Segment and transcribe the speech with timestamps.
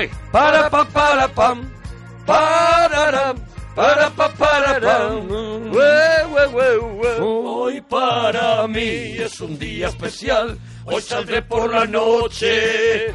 [0.00, 0.10] Ay.
[0.32, 1.70] Para pa para pam.
[2.26, 3.34] Para
[3.74, 5.28] para pa para pam.
[7.22, 10.58] Hoy para mí es un día especial.
[10.86, 13.14] Hoy saldré por la noche.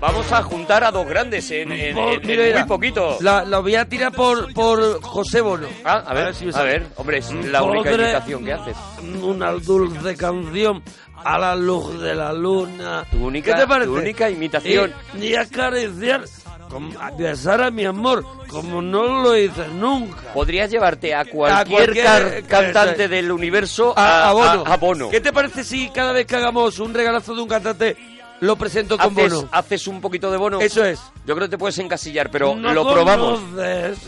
[0.00, 3.16] Vamos a juntar a dos grandes en, en- en- en mira, muy poquito.
[3.20, 5.66] La, la voy a tirar por, por José Bono.
[5.84, 6.70] Ah, a ver, si me a sale.
[6.70, 8.76] ver, hombre, es la única Podré imitación que haces.
[9.22, 10.82] Una dulce canción
[11.24, 13.04] a la luz de la luna.
[13.10, 13.86] Tu única- ¿Qué te parece?
[13.88, 14.92] tu única imitación.
[15.20, 16.24] Y, y acariciar,
[16.68, 20.32] como, besar a mi amor, como no lo hice nunca.
[20.34, 24.64] Podrías llevarte a cualquier, cantante del universo A, a, a Bono.
[24.66, 25.10] a- a Bono.
[25.10, 27.96] ¿Qué te parece si cada vez que hagamos un regalazo de un cantante
[28.40, 29.48] lo presento con ¿Haces, Bono?
[29.52, 30.60] haces un poquito de Bono?
[30.60, 31.00] Eso es.
[31.24, 33.40] Yo creo que te puedes encasillar, pero No lo probamos.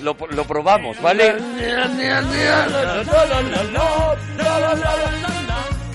[0.02, 1.36] Lo, lo probamos, ¿vale?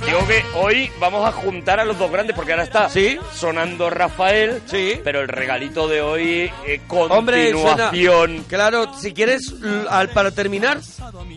[0.05, 2.89] Digo que hoy vamos a juntar a los dos grandes, porque ahora está
[3.33, 4.99] sonando Rafael, sí.
[5.03, 8.43] pero el regalito de hoy eh, continuación.
[8.47, 9.53] Claro, si quieres,
[9.89, 10.79] al, para terminar,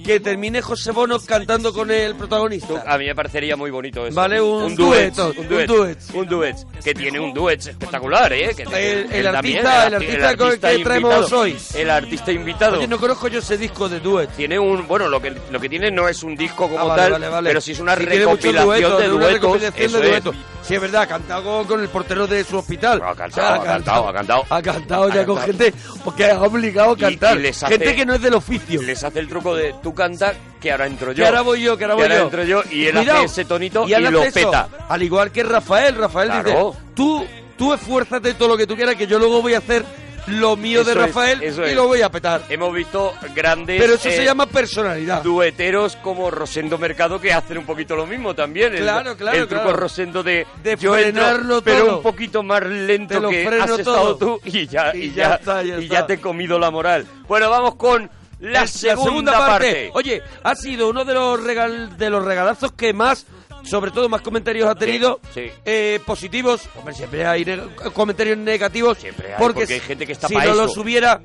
[0.05, 2.85] que termine José Bono cantando con el protagonista.
[2.87, 4.17] A mí me parecería muy bonito eso.
[4.17, 6.57] Vale, un, un duet, un duet, un duet.
[6.83, 8.55] Que tiene un duet espectacular, ¿eh?
[8.57, 11.57] El, el, artista, también, el, que, traemos hoy.
[11.75, 12.79] El artista invitado.
[12.79, 14.31] Oye, no conozco yo ese disco de duet.
[14.37, 14.87] Tiene un...
[14.87, 17.73] Bueno, lo que, lo que tiene no es un disco como ah, tal, pero sí
[17.73, 19.33] es una recopilación duetos, de una duetos.
[19.61, 20.23] recopilación es.
[20.63, 23.03] Sí, es verdad, ha cantado con el portero de su hospital.
[23.05, 24.45] Ha cantado, ha cantado, ha cantado.
[24.49, 25.59] Ha cantado ya Ha con cantado.
[25.59, 27.37] gente porque ha obligado a Y- cantar.
[27.39, 28.81] y les hace- Gente que no es del oficio.
[28.83, 31.23] Les hace el truco de tú canta, que ahora entro yo.
[31.23, 32.15] Que ahora voy yo, que ahora voy yo.
[32.25, 34.69] entro yo y él hace ese tonito y, él lo eso, peta.
[34.89, 36.71] Al igual que Rafael, Rafael Claro.
[36.73, 37.27] dice, tú,
[37.59, 39.85] tú esfuérzate todo lo que tú quieras, que yo luego voy a hacer
[40.29, 41.75] lo mío de Eso Rafael y es.
[41.75, 42.43] lo voy a petar.
[42.49, 45.23] Hemos visto grandes Pero eso eh, se llama personalidad.
[45.23, 48.75] dueteros como Rosendo Mercado que hacen un poquito lo mismo también.
[48.75, 49.77] El- Claro, claro, El truco claro.
[49.79, 54.17] Rosendo de, De yo entro, frenarlo pero un poquito más lento lo que has estado
[54.17, 54.39] todo.
[54.39, 55.95] tú y ya, Y y ya ya, está, ya y está.
[55.95, 57.07] ya te he comido la moral.
[57.29, 59.91] Bueno, vamos con la, Es segunda, parte.
[59.95, 63.27] Oye, ha sido uno de los regal de los regalazos que más,
[63.65, 65.51] sobre todo más comentarios ha tenido sí.
[65.65, 66.69] eh, positivos.
[66.77, 67.45] Hombre, siempre hay
[67.93, 68.99] comentarios negativos.
[68.99, 70.55] Siempre hay, porque, porque hay gente que está si no eso.
[70.55, 71.21] los hubiera,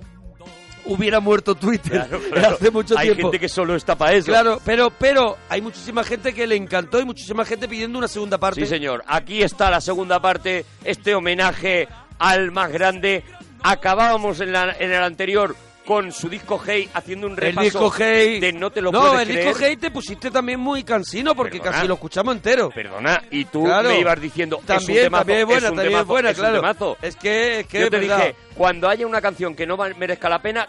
[0.85, 2.55] hubiera muerto Twitter Claro, claro.
[2.55, 3.23] hace mucho Hay tiempo.
[3.23, 4.27] gente que solo está para eso.
[4.27, 8.37] Claro, pero, pero hay muchísima gente que le encantó y muchísima gente pidiendo una segunda
[8.37, 8.61] parte.
[8.61, 9.03] Sí, señor.
[9.07, 13.23] Aquí está la segunda parte, este homenaje al más grande.
[13.61, 15.55] Acabábamos en, la- en el anterior
[15.89, 18.39] con su disco Hey haciendo un El repaso disco Hey.
[18.39, 21.57] de No te lo no, puedes el disco Hey te pusiste también muy cansino porque
[21.57, 21.71] Perdona.
[21.77, 22.69] casi lo escuchamos entero.
[22.69, 23.89] Perdona, y tú Claro.
[23.89, 26.05] me ibas diciendo es un También, temazo, también es buena, es un también es temazo,
[26.05, 26.97] buena, es un temazo.
[27.01, 28.17] Es que, es que Yo es te verdad.
[28.17, 30.67] dije, cuando haya una canción que no merezca la pena,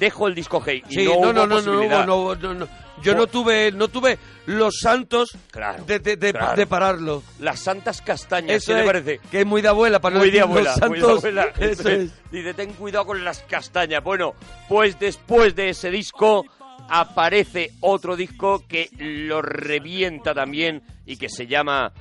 [0.00, 0.82] dejo el disco Hey.
[0.88, 2.68] Y Sí, no, no, hubo no, no, no, no, no, no.
[3.02, 6.56] Yo no tuve, no tuve los santos Claro, de, de, de- claro.
[6.56, 7.22] de pararlo.
[7.40, 9.20] Las santas castañas, Eso ¿qué es, parece?
[9.30, 11.18] que es muy de abuela para no muy de abuela, los muy de santos.
[11.24, 11.52] abuela.
[11.58, 12.12] Eso es.
[12.30, 14.02] Dice, ten cuidado con las castañas.
[14.02, 14.34] Bueno,
[14.68, 16.44] pues después de ese disco
[16.88, 21.92] aparece otro disco que lo revienta también y que se llama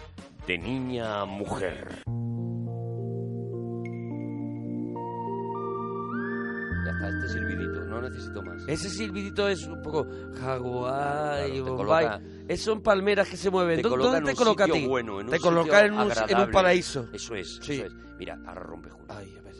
[0.48, 2.04] De niña a mujer.
[6.86, 8.64] Ya está, este silbidito, no necesito más.
[8.68, 10.06] Ese silbidito es un poco
[10.40, 12.06] Hawái, Claro, Bombay.
[12.06, 13.78] coloca- Es- son palmeras que se mueven.
[13.78, 14.86] Te ¿Dó- coloca ¿Dónde te coloca a ti?
[14.86, 16.54] bueno, en un te coloca en un, en un agradable.
[16.54, 17.08] paraíso.
[17.14, 17.74] Eso es, Sí.
[17.76, 17.94] eso es.
[18.18, 19.06] Mira, ahora rompe Julio.
[19.10, 19.54] Ay, a ver.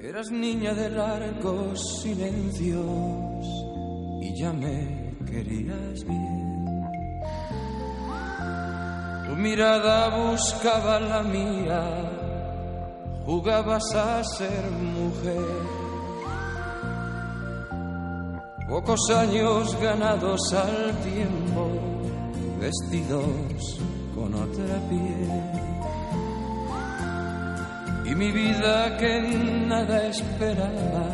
[0.00, 3.46] Eras niña de largos silencios
[4.22, 6.42] y ya me querías bien.
[9.28, 12.10] Tu mirada buscaba la mía,
[13.24, 15.81] jugabas a ser mujer.
[18.72, 21.70] Pocos años ganados al tiempo,
[22.58, 23.78] vestidos
[24.14, 25.30] con otra piel.
[28.06, 29.20] Y mi vida que
[29.66, 31.06] nada esperaba,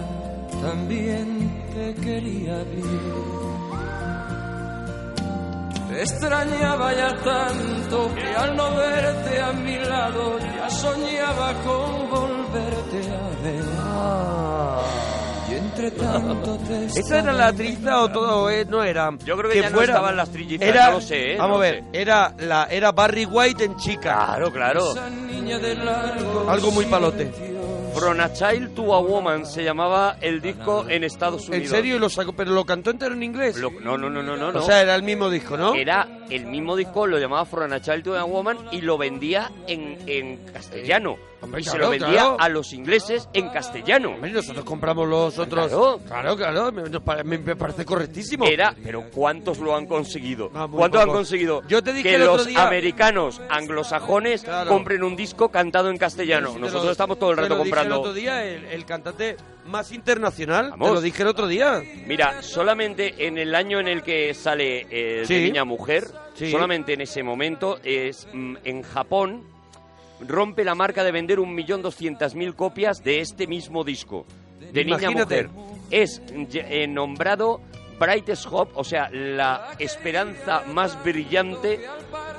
[0.63, 3.59] también te quería bien.
[5.89, 13.01] Te extrañaba ya tanto que al no verte a mi lado ya soñaba con volverte
[13.11, 15.18] a ver.
[16.95, 18.51] ¿Esa era la triza o todo?
[18.51, 19.11] eh, no era.
[19.25, 21.37] Yo creo que ya no estaban las trillizas, era, no lo sé, ¿eh?
[21.39, 24.01] Vamos No a ver, era, la, era Barry White en chica.
[24.27, 24.95] Claro, claro.
[26.49, 27.31] Algo muy palote.
[27.95, 31.65] From a Child to a Woman se llamaba el disco en Estados Unidos.
[31.65, 31.97] ¿En serio?
[31.97, 33.57] ¿Y lo sacó, ¿Pero lo cantó entero en inglés?
[33.57, 34.57] Lo- no, no, no, no, no.
[34.59, 35.75] O sea, era el mismo disco, ¿no?
[35.75, 39.51] Era el mismo disco lo llamaba From a Child to a Woman y lo vendía
[39.67, 41.17] en, en castellano.
[41.41, 42.37] Hombre, y se lo vendía claro.
[42.41, 44.11] a los ingleses en castellano.
[44.11, 45.69] Hombre, nosotros compramos los otros.
[45.69, 46.01] Claro.
[46.07, 46.73] claro, claro,
[47.25, 48.45] me, parece correctísimo.
[48.45, 50.51] Era, pero ¿cuántos lo han conseguido?
[50.55, 51.21] Ah, ¿Cuántos han pocos.
[51.21, 55.91] conseguido Yo te dije que el otro los día- americanos anglosajones compren un disco cantado
[55.91, 56.49] en castellano?
[56.59, 57.95] Nosotros lo- estamos todo el rato comprando.
[57.95, 59.37] el otro día, el, el cantante
[59.67, 60.71] más internacional.
[60.71, 60.89] Vamos.
[60.89, 61.83] Te lo dije el otro día.
[62.07, 65.35] Mira, solamente en el año en el que sale eh, Sí.
[65.35, 66.05] de Niña Mujer,
[66.35, 66.51] Sí.
[66.51, 69.45] solamente en ese momento es mm, en Japón
[70.27, 74.27] rompe la marca de vender 1.200.000 copias de este mismo disco
[74.73, 75.49] de Niña Imagínate.
[75.49, 75.69] Mujer.
[75.91, 77.61] Es eh, nombrado
[77.99, 81.81] Brightest Hope, o sea, la esperanza más brillante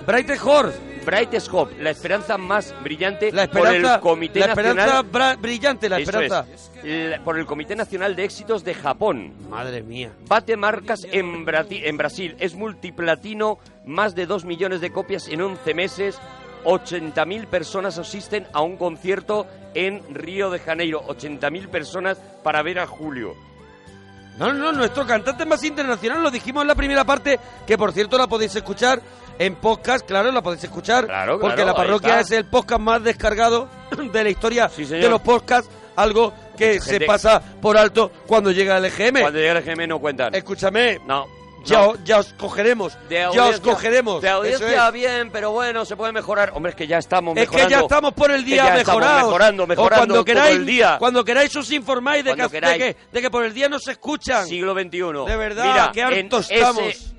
[0.05, 5.37] Bright Horse, Brightest Hope, la esperanza más brillante la por el Comité la Nacional bra-
[5.37, 6.45] brillante, la esperanza.
[6.53, 6.71] es,
[7.09, 9.33] la- por el Comité Nacional de Éxitos de Japón.
[9.49, 10.11] Madre mía.
[10.29, 12.35] Bate marcas en, Brati- en Brasil.
[12.39, 16.19] Es multiplatino, más de 2 millones de copias en 11 meses.
[16.63, 21.01] 80.000 personas asisten a un concierto en Río de Janeiro.
[21.07, 23.35] 80.000 personas para ver a Julio.
[24.38, 28.17] No, no, nuestro cantante más internacional, lo dijimos en la primera parte, que por cierto
[28.17, 29.01] la podéis escuchar
[29.38, 32.81] en podcast, claro, la podéis escuchar, Claro, porque claro, la ahí parroquia es el podcast
[32.81, 33.67] más descargado
[34.13, 38.77] de la historia Sí, de los podcasts, algo que se pasa por alto cuando llega
[38.77, 39.19] el EGM.
[39.21, 40.33] Cuando llega el GM no cuentan.
[40.33, 41.38] Escúchame, No.
[41.65, 41.95] Ya, no.
[42.03, 44.21] ya os cogeremos, De ya os audiencia- cogeremos.
[44.21, 44.94] De audiencia es.
[44.94, 46.51] bien, pero bueno, se puede mejorar.
[46.56, 47.67] Hombre, es que ya estamos Es mejorando.
[47.67, 49.23] que ya estamos por el día mejorados.
[49.23, 50.95] mejorando, O mejorando cuando queráis, el día.
[51.00, 53.91] cuando queráis os informáis de que, de, que, de que por el día no se
[53.91, 54.47] escuchan.
[54.47, 55.25] Siglo XXI.
[55.27, 57.13] De verdad, Mira, qué en hartos ese- estamos.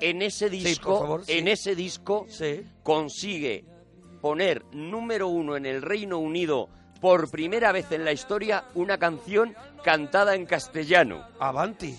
[0.00, 1.32] en ese disco, por favor, sí.
[1.38, 2.62] en ese disco Sí.
[2.82, 3.64] consigue
[4.20, 6.68] poner número uno en el Reino Unido
[7.00, 9.54] por primera vez en la historia una canción
[9.84, 11.24] cantada en castellano.
[11.38, 11.94] Avanti.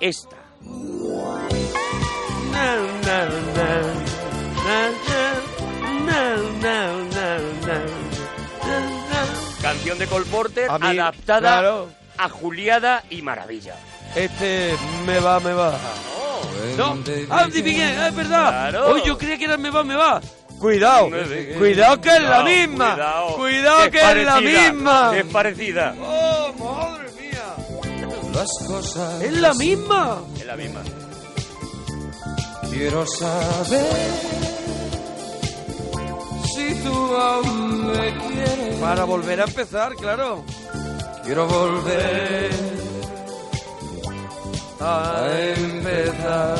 [0.00, 0.36] Esta.
[9.62, 11.86] Canción de Colporte adaptada
[12.18, 13.76] a Juliada y Maravilla.
[14.14, 15.78] Este me va, me va.
[16.76, 16.98] No,
[17.30, 18.70] ah, Miguel, es verdad.
[18.70, 19.04] Claro.
[19.04, 20.20] Yo creía que era me va, me va.
[20.58, 21.10] Cuidado,
[21.58, 22.94] cuidado que es la misma.
[22.94, 25.12] Cuidado, cuidado que es, la misma.
[25.16, 25.94] Es parecida.
[26.00, 26.98] Oh,
[28.34, 30.22] las cosas Es la misma.
[30.38, 30.80] Es la misma.
[32.70, 33.86] quiero saber
[36.54, 38.74] si tú aún me quieres.
[38.80, 40.44] Para volver a empezar, claro.
[41.24, 42.50] Quiero volver
[44.80, 45.26] a
[45.56, 46.58] empezar.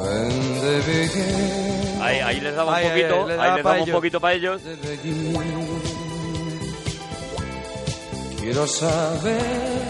[0.00, 3.90] When the beginning Ahí, ahí les daba un Ahí, poquito, ahí, ahí, les daba un
[3.90, 4.60] poquito para ellos.
[8.44, 9.88] Quiero saber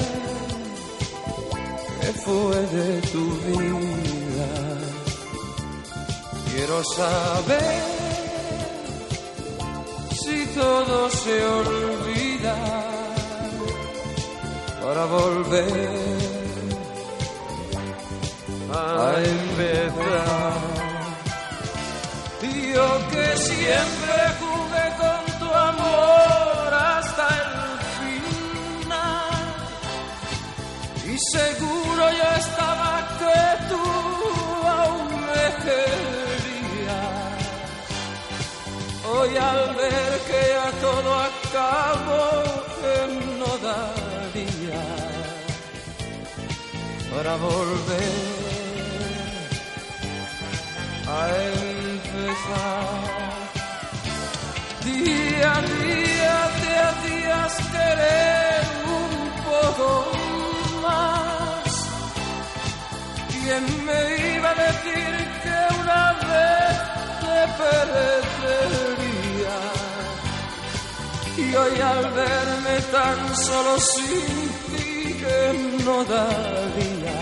[2.01, 4.51] qué fue de tu vida.
[6.53, 7.83] Quiero saber
[10.23, 12.57] si todo se olvida
[14.85, 15.89] para volver
[18.73, 20.75] a empezar.
[22.73, 26.34] Yo que siempre jugué con tu amor
[31.15, 33.83] Y seguro yo estaba que tú
[34.67, 37.39] aún me querías.
[39.13, 42.27] Hoy al ver que ya todo acabó,
[42.81, 42.97] que
[43.39, 44.85] no daría
[47.13, 48.15] para volver
[51.07, 51.21] a
[51.93, 52.89] empezar.
[54.85, 58.65] Día a día te hacías querer
[59.01, 59.13] un
[59.45, 60.24] poco
[63.45, 64.01] ¿Quién me
[64.37, 66.77] iba a decir que una vez
[67.21, 69.57] te perdería?
[71.37, 77.21] Y hoy al verme tan solo sin ti que no daría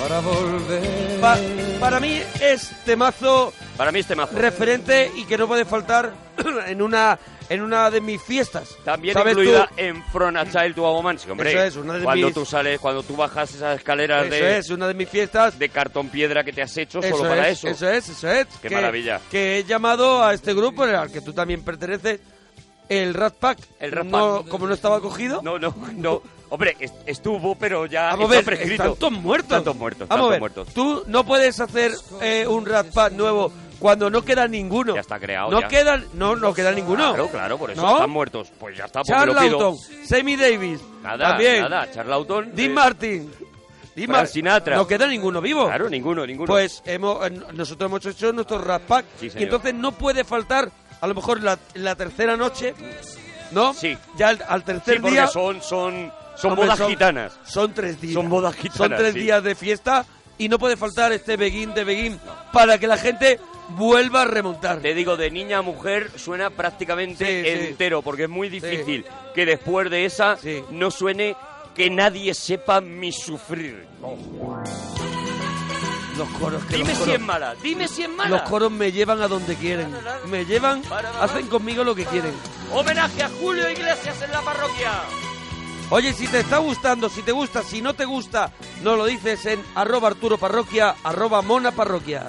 [0.00, 1.20] para volver.
[1.20, 1.36] Pa-
[1.80, 4.36] para mí es temazo Para mí este mazo.
[4.38, 6.12] referente y que no puede faltar
[6.68, 8.76] en una en una de mis fiestas.
[8.84, 9.74] También ¿Sabes incluida tú?
[9.76, 11.18] en From a Child to a Woman.
[11.18, 14.24] Sí, hombre, Eso es, una de cuando mis- tú sales, cuando tú bajas esas escaleras
[14.26, 15.58] Eso de, es, una de mis fiestas.
[15.58, 17.68] de cartón piedra que te has hecho Eso solo para es, eso.
[17.68, 18.46] Eso es, eso es.
[18.62, 19.20] Qué que, maravilla.
[19.30, 22.20] Que he llamado a este grupo al que tú también perteneces,
[22.88, 23.58] el Rat Pack.
[23.80, 24.48] El Rat No- Pack.
[24.48, 25.42] como no estaba cogido.
[25.42, 26.22] No, no, no.
[26.48, 28.82] Hombre, est- estuvo, pero ya Vamos está ver, prescrito.
[28.84, 29.44] están todos muertos.
[29.50, 30.68] Están todos muertos, Vamos a ver, muertos.
[30.74, 33.50] tú no puedes hacer eh, un Rat Pack nuevo
[33.82, 34.94] cuando no queda ninguno.
[34.94, 35.66] Ya está creado, No ya.
[35.68, 37.08] quedan, no, no queda ninguno.
[37.08, 37.94] Claro, claro, por eso ¿No?
[37.94, 38.52] están muertos.
[38.60, 39.02] Pues ya está.
[39.02, 41.90] Charlton, Sammy Davis, Nada, también, nada.
[41.92, 42.52] Charlton.
[42.54, 43.32] Dean eh, Martin,
[43.96, 44.76] Dima, Frank Sinatra.
[44.76, 45.66] No queda ninguno vivo.
[45.66, 46.46] Claro, ninguno, ninguno.
[46.46, 49.04] Pues hemos, eh, nosotros hemos hecho nuestro rap pack.
[49.18, 50.70] Sí, y entonces no puede faltar,
[51.00, 52.74] a lo mejor, la, la tercera noche,
[53.50, 53.74] ¿no?
[53.74, 53.98] Sí.
[54.16, 55.26] Ya al, al sí, tercer porque día.
[55.26, 57.32] son, son, son Hombre, bodas gitanas.
[57.44, 58.14] Son tres días.
[58.14, 59.20] Son bodas Son gitanas, tres sí.
[59.20, 60.06] días de fiesta
[60.38, 62.20] y no puede faltar este Begin de Begin
[62.52, 63.38] para que la gente
[63.76, 64.80] vuelva a remontar.
[64.80, 67.66] Te digo, de niña a mujer suena prácticamente Sí, sí.
[67.68, 70.38] entero, porque es muy difícil que después de esa
[70.70, 71.36] no suene
[71.74, 73.86] que nadie sepa mi sufrir.
[76.16, 78.28] Los coros que Dime los si es mala, dime si es mala.
[78.28, 79.88] los coros me llevan a donde quieren.
[80.26, 80.82] Me llevan,
[81.20, 82.34] hacen conmigo lo que quieren.
[82.70, 84.92] Homenaje a Julio Iglesias en la parroquia.
[85.88, 88.50] Oye, si te está gustando, si te gusta, si no te gusta,
[88.82, 92.26] no lo dices en arroba Arturo Parroquia, arroba Mona Parroquia.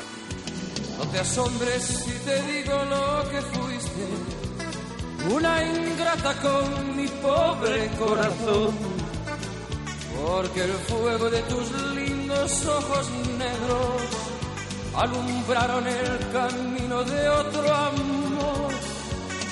[0.97, 4.05] No te asombres si te digo lo que fuiste,
[5.33, 8.75] una ingrata con mi pobre corazón,
[10.23, 14.23] porque el fuego de tus lindos ojos negros
[14.95, 18.73] alumbraron el camino de otro amor.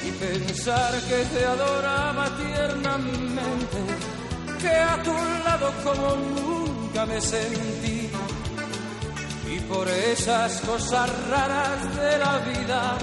[0.06, 3.78] Y pensar que te adoraba tiernamente,
[4.60, 5.14] que a tu
[5.46, 8.10] lado como nunca me sentí
[9.52, 12.98] y por esas cosas raras de la vida,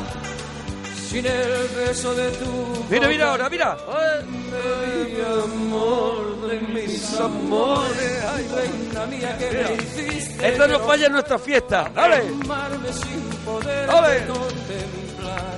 [1.08, 3.76] sin el beso de tu Mira, mira ahora, mira.
[4.96, 11.12] mi amor de mis amores, ay, reina mía que me hiciste Esto no falla en
[11.12, 11.90] nuestra fiesta.
[11.94, 12.22] ¡Dale!
[12.92, 14.26] sin poder ¡Ole!
[14.26, 15.56] contemplar,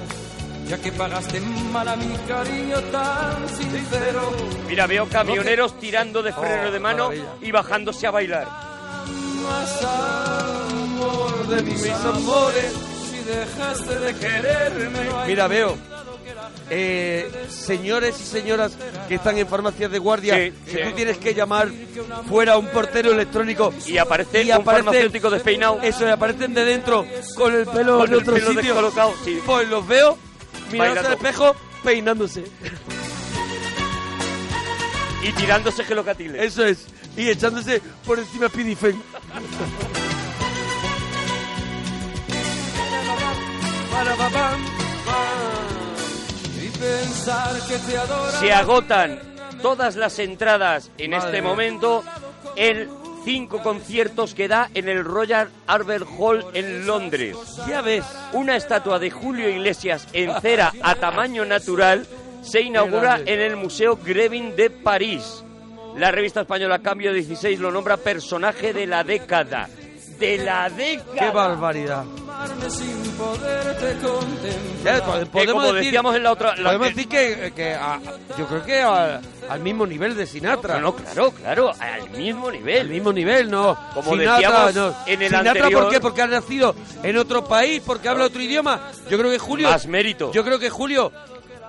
[0.69, 1.41] ya que pagaste
[1.73, 4.33] mal a mi cariño tan sincero.
[4.69, 8.49] Mira, veo camioneros tirando de freno Oh, de mano y bajándose a bailar.
[11.01, 12.73] Amor de mis amores,
[13.11, 15.77] si dejaste de quererme, Mira, veo.
[16.71, 18.73] eh, señores y señoras
[19.09, 20.79] que están en farmacias de guardia, Sí, que sí.
[20.91, 21.69] tú tienes que llamar
[22.29, 25.81] fuera un portero electrónico Y aparece un farmacéutico despeinado.
[25.83, 27.05] Eso, y aparecen de dentro
[27.37, 28.63] con el pelo Con en el otro pelo sitio.
[28.63, 29.41] descolocado, sí.
[29.45, 30.17] Pues los veo
[30.71, 32.45] mirándose al espejo, peinándose.
[35.23, 36.43] Y tirándose gelocatiles.
[36.43, 36.87] Eso es.
[37.17, 39.03] Y echándose por encima Pidifen.
[48.41, 49.21] Se agotan
[49.61, 52.03] todas las entradas en Madre este momento
[52.57, 52.89] en
[53.25, 57.37] cinco conciertos que da en el Royal Albert Hall en Londres.
[57.69, 58.05] Ya ves.
[58.33, 62.07] Una estatua de Julio Iglesias en cera a tamaño natural
[62.43, 65.45] se inaugura en el Museo Grevin de París.
[65.97, 69.69] La revista española Cambio 16 lo nombra personaje de la década.
[70.21, 71.19] De la década.
[71.19, 72.05] Qué barbaridad.
[74.85, 76.57] Ya, po- Que podemos como decir, decíamos en la otra...
[76.57, 77.99] la- podemos decir que, que a-
[78.39, 80.75] yo creo que a- al mismo nivel de Sinatra.
[80.75, 82.81] No, no, claro, claro, al mismo nivel.
[82.83, 83.77] Al mismo nivel, no.
[83.95, 84.37] Como Sinatra,
[84.67, 84.95] decíamos no.
[85.07, 86.01] en el Sinatra, anterior- ¿por qué?
[86.01, 88.81] Porque ha nacido en otro país, porque habla otro idioma.
[89.11, 89.69] Yo creo que Julio.
[89.71, 90.33] Más mérito.
[90.33, 91.13] Yo creo que Julio,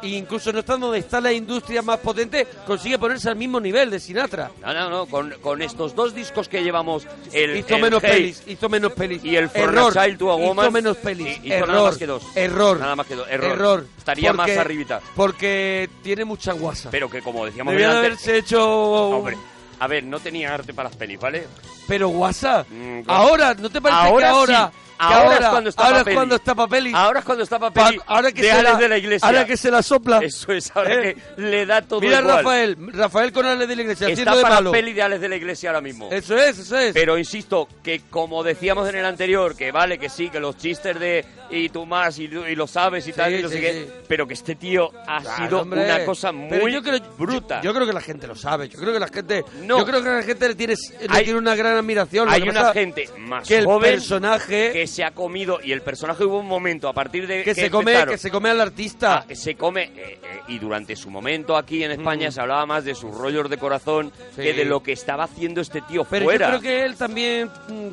[0.03, 4.00] incluso no estando donde está la industria más potente, consigue ponerse al mismo nivel de
[4.00, 4.51] Sinatra.
[4.62, 8.12] No, no, no, con, con estos dos discos que llevamos, el, hizo el menos Hey
[8.12, 9.24] pelis, hizo menos pelis.
[9.24, 9.93] y el Error.
[9.93, 11.39] Child to a Woman, Hizo menos pelis.
[11.43, 11.67] hizo error.
[11.70, 12.24] nada más que dos.
[12.36, 12.79] Error.
[12.79, 13.27] Nada más que dos.
[13.29, 13.86] Error.
[13.98, 15.01] Estaría más arribita.
[15.15, 16.89] Porque tiene mucha guasa.
[16.91, 18.63] Pero que como decíamos Debía haberse hecho.
[18.70, 19.38] hombre,
[19.79, 21.48] a ver, no tenía arte para las pelis, ¿vale?
[21.88, 22.65] Pero guasa.
[22.70, 23.20] Mm, claro.
[23.22, 24.72] Ahora, ¿no te parece Ahora que ahora.
[24.74, 24.90] sí.
[25.01, 26.91] Ahora es cuando está ahora pa' es cuando está pa' peli?
[26.93, 29.27] Ahora es cuando está Pa- papel ahora que de se la, de la Iglesia.
[29.27, 30.20] Ahora que se la sopla.
[30.22, 31.15] Eso es, ahora Eh.
[31.36, 32.38] que le da todo Mira igual.
[32.38, 34.72] Rafael, Rafael con Alex de la Iglesia, Está haciendo de para malo.
[34.72, 36.10] peli de la Iglesia ahora mismo.
[36.12, 36.93] Eso es, eso es.
[36.93, 41.00] Pero insisto, que como decíamos en el anterior, que vale, que sí, que los chistes
[41.00, 43.91] de y tú más y, y lo sabes y tal, y no sé qué, sí.
[44.08, 45.84] pero que este tío ha Claro, sido hombre.
[45.84, 47.58] una cosa Pero muy yo creo- bruta.
[47.62, 48.70] Yo, yo creo que la gente lo sabe.
[48.70, 49.43] Yo creo que la gente.
[49.63, 49.79] No.
[49.79, 52.29] Yo creo que la gente le tiene, le Hay- tiene una gran admiración.
[52.29, 56.39] Hay una gente más que el personaje que se ha comido y el personaje hubo
[56.39, 59.25] un momento a partir de que, se come, que se come al artista.
[59.27, 62.31] a- se come eh, eh, y durante su momento aquí en España Mm.
[62.31, 64.41] se hablaba más de sus rollos de corazón Sí.
[64.43, 66.51] que de lo que estaba haciendo este tío Pero fuera.
[66.51, 67.48] yo creo que él también.
[67.67, 67.88] mm,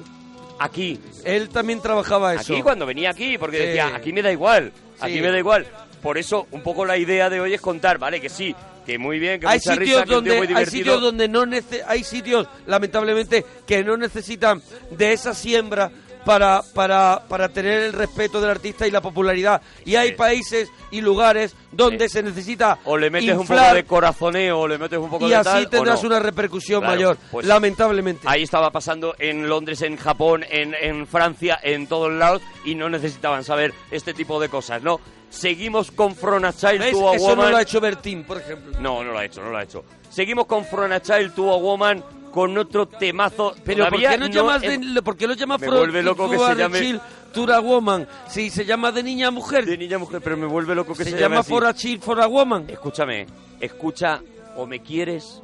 [0.59, 2.53] aquí, Él también trabajaba eso.
[2.53, 3.67] aquí cuando venía aquí, porque Sí.
[3.67, 5.21] decía, aquí me da igual, aquí Sí.
[5.21, 5.67] me da igual.
[6.03, 8.21] Por eso, un poco la idea de hoy es contar, ¿vale?
[8.21, 8.55] Que sí,
[8.87, 11.45] que muy bien, que hay mucha sitios risa, que donde muy hay sitios donde no
[11.45, 15.91] nece- hay sitios lamentablemente que no necesitan de esa siembra
[16.29, 20.15] para, para, para tener el respeto del artista y la popularidad y hay Sí.
[20.15, 22.17] países y lugares donde Sí.
[22.19, 25.31] se necesita O le metes un poco de corazoneo, o le metes un poco y
[25.31, 26.09] de así tal, o tendrás no.
[26.09, 31.07] una repercusión Claro, mayor pues lamentablemente Ahí estaba pasando en Londres, en Japón, en, en
[31.07, 35.01] Francia, en todos lados, y no necesitaban saber este tipo de cosas, ¿no?
[35.31, 36.91] Seguimos con From a Child ¿Ves?
[36.93, 39.43] to a eso no lo ha hecho Bertín por ejemplo No, no lo ha hecho,
[39.43, 39.83] no lo ha hecho.
[40.11, 42.05] Seguimos con From a Child to a Woman
[42.39, 43.53] con otro temazo.
[43.65, 46.39] Pero ¿por Todavía qué, no llamas de, ¿por qué lo llamas Me vuelve loco que
[46.39, 47.01] se llame- Chill
[47.35, 48.07] Tura Woman?
[48.29, 51.03] Si se llama de niña a mujer, de niña mujer, pero me vuelve loco que
[51.05, 51.51] se, se, llama así.
[51.51, 52.67] For a Chill for a Woman.
[52.69, 53.27] Escúchame,
[53.61, 54.21] escucha,
[54.57, 55.43] o me quieres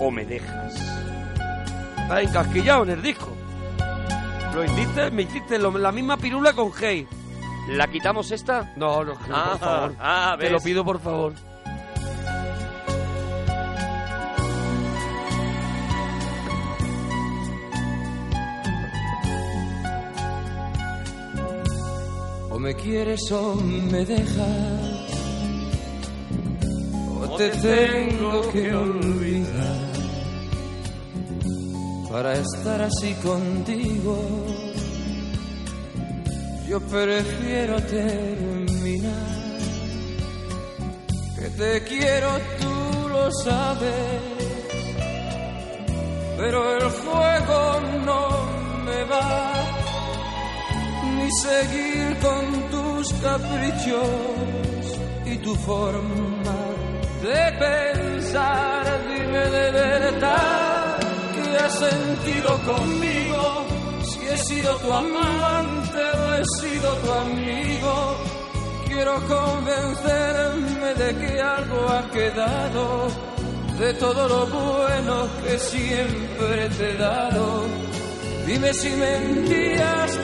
[0.00, 0.74] o me dejas.
[2.02, 3.28] Está encasquillado en el disco.
[4.52, 7.06] Lo hiciste, me hiciste lo- la misma pirula con Hey.
[7.68, 8.72] ¿La quitamos esta?
[8.76, 9.94] No, no, no, Ah, por favor.
[10.00, 11.34] ah, Te lo pido por favor.
[22.66, 25.10] Me quieres o me dejas.
[27.20, 29.92] O te tengo que olvidar.
[32.10, 34.18] Para estar así contigo.
[36.68, 39.58] Yo prefiero terminar.
[41.38, 42.30] Que te quiero,
[42.60, 44.22] tú lo sabes.
[46.36, 48.22] Pero el juego no
[48.84, 49.75] me va
[51.26, 54.84] ni seguir con tus caprichos
[55.24, 56.58] y tu forma
[57.22, 58.84] de pensar.
[59.08, 60.98] Dime de verdad
[61.34, 63.66] que has sentido conmigo,
[64.08, 67.94] si he sido tu amante o he sido tu amigo.
[68.86, 73.08] Quiero convencerme de que algo ha quedado
[73.80, 77.66] de todo lo bueno que siempre te he dado.
[78.46, 80.20] Dime si mentías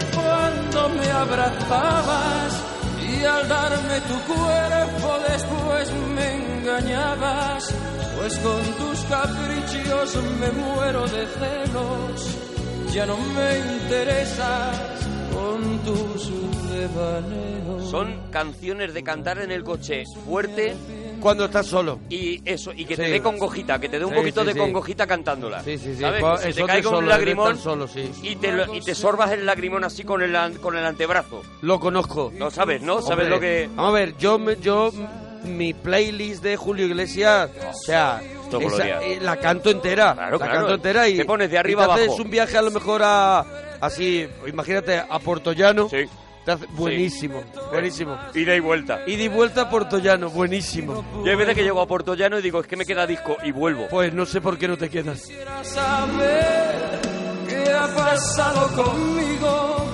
[0.73, 2.65] cuando me abrazabas
[3.01, 7.75] y al darme tu cuerpo después me engañabas,
[8.17, 12.39] pues con tus caprichos me muero de celos,
[12.93, 14.77] ya no me interesas
[15.33, 16.31] con tus
[16.71, 17.91] devaneos.
[17.91, 20.75] Son canciones de cantar en el coche fuerte
[21.23, 22.01] Cuando estás solo.
[22.11, 24.57] y eso, y que te dé congojita, que te dé un Sí, poquito sí, de
[24.59, 25.63] congojita cantándola.
[25.63, 26.01] Sí, sí, sí.
[26.01, 26.23] ¿Sabes?
[26.23, 28.11] Cua- Que se eso te caiga un lagrimón solo, sí.
[28.23, 31.43] y, te lo- y te sorbas el lagrimón así con el, con el antebrazo.
[31.63, 32.33] Lo conozco.
[32.39, 33.01] ¿Lo sabes, no?
[33.03, 33.69] ¿Sabes lo que...?
[33.75, 34.91] Vamos a ver, yo, me- yo
[35.45, 38.21] mi playlist de Julio Iglesias, o sea,
[38.61, 40.13] esa- eh, la canto entera.
[40.15, 40.53] Claro, la claro.
[40.61, 42.23] canto entera y Te pones de arriba y te haces abajo.
[42.23, 43.45] un viaje a lo mejor a
[43.81, 45.89] así, imagínate a Portollano.
[45.89, 46.05] Sí.
[46.45, 48.19] Te hace- buenísimo, buenísimo.
[48.35, 49.01] Ida y vuelta.
[49.07, 51.05] Y di vuelta a Portollano, buenísimo.
[51.25, 53.37] Yo hay veces que llego a Puerto Llano y digo, es que me queda disco
[53.45, 53.87] y vuelvo.
[53.89, 55.21] Pues no sé por qué no te quedas.
[55.23, 57.01] Quisiera saber
[57.49, 59.87] qué ha pasado conmigo,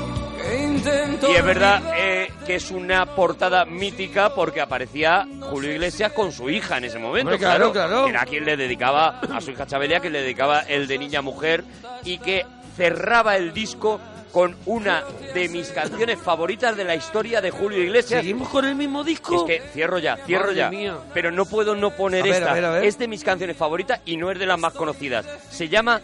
[1.29, 6.49] Y es verdad eh, que es una portada mítica porque aparecía Julio Iglesias con su
[6.49, 7.29] hija en ese momento.
[7.33, 8.05] Hombre, claro, claro.
[8.05, 11.21] Que era quien le dedicaba a su hija Chabelia, que le dedicaba el de niña
[11.21, 11.65] mujer
[12.05, 14.01] y que cerraba el disco
[14.33, 18.21] con una de mis canciones favoritas de la historia de Julio Iglesias.
[18.21, 19.37] ¿Seguimos con el mismo disco?
[19.37, 20.71] Es que cierro ya, cierro Madre ya.
[20.71, 20.97] mía.
[21.14, 22.51] Pero no puedo no poner ver, esta.
[22.51, 22.85] a ver, a ver.
[22.85, 25.27] Es de mis canciones favoritas y no es de las más conocidas.
[25.51, 26.01] Se llama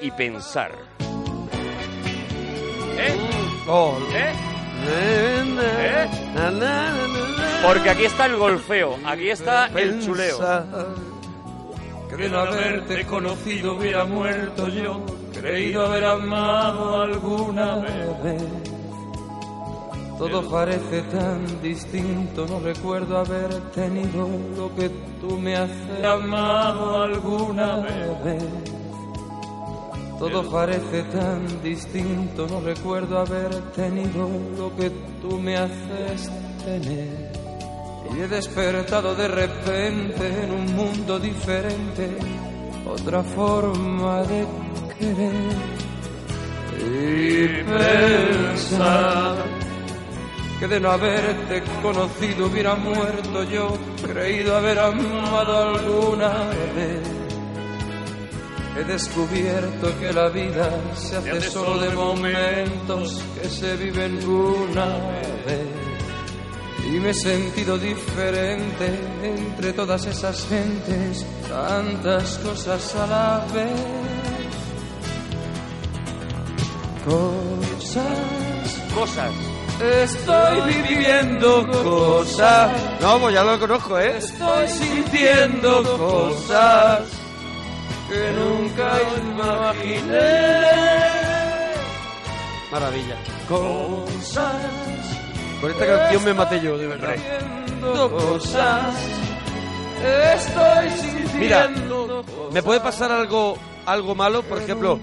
[0.00, 0.72] Y Pensar.
[2.98, 3.16] ¿Eh?
[3.66, 3.98] Oh.
[4.12, 4.32] ¿Eh?
[4.92, 6.06] ¿Eh?
[7.62, 10.38] Porque aquí está el golfeo, aquí está el chuleo.
[12.10, 15.00] Que de no haberte conocido hubiera muerto yo,
[15.32, 18.42] creído haber amado alguna vez.
[20.18, 27.76] Todo parece tan distinto, no recuerdo haber tenido lo que tú me haces amado alguna
[27.76, 28.44] vez.
[30.18, 34.90] Todo parece tan distinto, no recuerdo haber tenido lo que
[35.22, 36.30] tú me haces
[36.64, 37.39] tener.
[38.12, 42.08] Y he despertado de repente en un mundo diferente,
[42.86, 44.46] otra forma de
[44.98, 45.80] querer
[46.82, 49.36] y pensar
[50.58, 57.00] que de no haberte conocido hubiera muerto yo, creído haber amado alguna vez.
[58.78, 64.86] He descubierto que la vida se hace solo de momentos que se viven una
[65.46, 65.79] vez.
[66.92, 73.70] Y me he sentido diferente entre todas esas gentes, tantas cosas a la vez.
[77.04, 79.30] Cosas, Cosas.
[79.80, 84.18] estoy viviendo cosas, No, pues ya lo conozco, ¿eh?
[84.18, 87.00] estoy sintiendo cosas
[88.08, 90.30] que nunca imaginé.
[92.70, 93.16] Maravilla.
[93.48, 94.99] Cosas.
[95.60, 97.14] Con esta canción me maté yo, de verdad.
[97.80, 98.94] Cosas.
[100.02, 102.52] Estoy Mira, cosas.
[102.52, 105.00] ¿Me puede pasar algo algo malo, por ejemplo,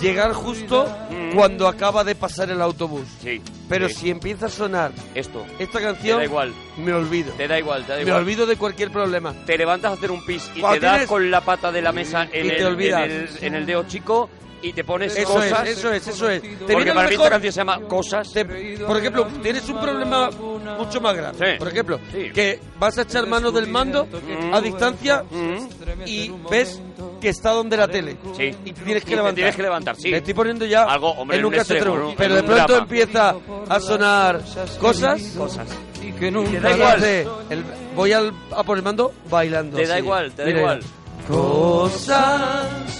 [0.00, 1.34] llegar justo Mm.
[1.34, 3.02] cuando acaba de pasar el autobús.
[3.22, 3.42] Sí.
[3.68, 3.94] Pero sí.
[3.94, 5.44] si empieza a sonar Esto.
[5.58, 6.52] esta Te canción, da igual.
[6.76, 7.32] me olvido.
[7.32, 8.18] Te da igual, te da Me igual.
[8.18, 9.34] olvido de cualquier problema.
[9.44, 11.82] Te levantas a hacer un pis y Cuando te das tienes- con la pata de
[11.82, 13.04] la mesa en, Y te el, olvidas.
[13.04, 14.30] en, el, en el dedo chico
[14.62, 15.68] y te pones Eso cosas.
[15.68, 16.42] es, eso es, eso es.
[16.42, 18.32] Te Porque viene para mí mejor- esta canción se llama Cosas.
[18.32, 20.30] te- por ejemplo, tienes un problema
[20.78, 21.36] mucho más grave.
[21.38, 21.58] Sí.
[21.58, 22.30] Por ejemplo, Sí.
[22.32, 24.54] que vas a echar mano del mando Mm.
[24.54, 26.04] a distancia Mm.
[26.06, 26.80] y ves
[27.20, 28.16] que está donde la tele.
[28.36, 28.54] Sí.
[28.64, 29.34] Y te tienes Y que te levantar.
[29.34, 30.10] tienes que levantar, sí.
[30.10, 32.14] Me estoy poniendo ya Algo, hombre, en un un caso extremo.
[32.16, 32.82] Pero de pronto drama.
[32.82, 33.34] empieza
[33.68, 34.40] a sonar
[34.78, 35.22] cosas.
[35.36, 35.68] Cosas.
[36.00, 37.04] y que Te nunca da y igual.
[37.04, 37.64] el-
[37.96, 39.76] voy al, a por el mando bailando.
[39.76, 40.80] Te da igual, te da Mira, igual.
[41.26, 42.97] Cosas.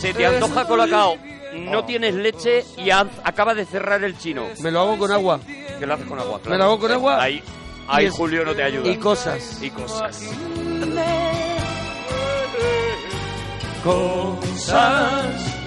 [0.00, 1.16] Se te antoja colacao,
[1.54, 4.46] no tienes leche y acaba de cerrar el chino.
[4.60, 5.40] Me lo hago con agua.
[5.78, 6.50] Que lo haces con agua, claro.
[6.50, 7.22] Me lo hago con agua.
[7.22, 7.42] Ahí,
[7.88, 8.88] ahí Y es- Julio no te ayuda.
[8.90, 9.58] Y cosas.
[9.62, 10.22] Y cosas.
[13.84, 15.59] cosas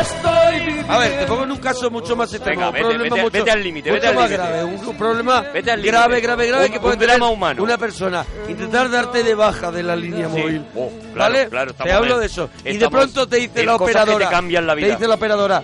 [0.00, 0.84] estoy.
[0.88, 2.60] A ver, te pongo en un caso mucho más extremo.
[2.60, 4.32] Venga, un vete, problema vete- mucho, vete al límite, vete al límite.
[4.34, 4.64] grave.
[4.64, 5.96] Un, un problema Vete al límite.
[5.96, 7.62] grave, grave, grave Un- que puede un drama tener humano.
[7.62, 8.24] una persona.
[8.48, 10.40] Intentar darte de baja de la línea Sí.
[10.40, 10.64] móvil.
[10.74, 11.48] Oh, claro, ¿Vale?
[11.48, 12.50] claro, te estamos hablo de eso.
[12.60, 14.28] Y de estamos pronto te dice la que te operadora.
[14.30, 14.86] cambian la vida.
[14.88, 15.62] Te dice la operadora.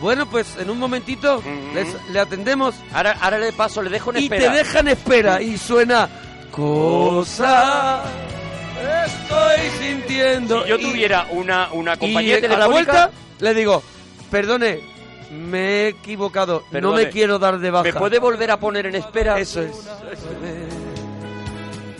[0.00, 1.74] Bueno, pues en un momentito Mm.
[1.74, 4.50] les- le atendemos Ahora, ahora le paso, le dejo en y espera.
[4.52, 6.08] te dejan espera y suena
[6.50, 8.02] cosa
[8.84, 12.68] estoy sintiendo Si yo Y- tuviera una, una y compañía a la telefónica...
[12.70, 13.82] vuelta le digo
[14.30, 14.80] perdone
[15.32, 18.86] me he equivocado no Perdone, me quiero dar de baja ¿Me puede volver a poner
[18.86, 19.38] en espera?
[19.38, 19.72] eso es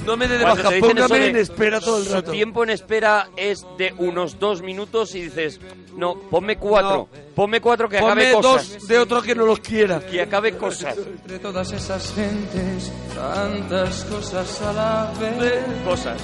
[0.06, 2.30] no me dé de Cuando baja eso póngame de en espera todo el su rato
[2.30, 5.58] tiempo en espera es de unos dos minutos y dices,
[5.96, 8.72] no, ponme cuatro, ponme cuatro que acabe ponme cosas.
[8.78, 10.98] dos de otro que no los quiera Que acabe cosas.
[10.98, 16.18] entre todas esas gentes tantas cosas a la vez Cosas.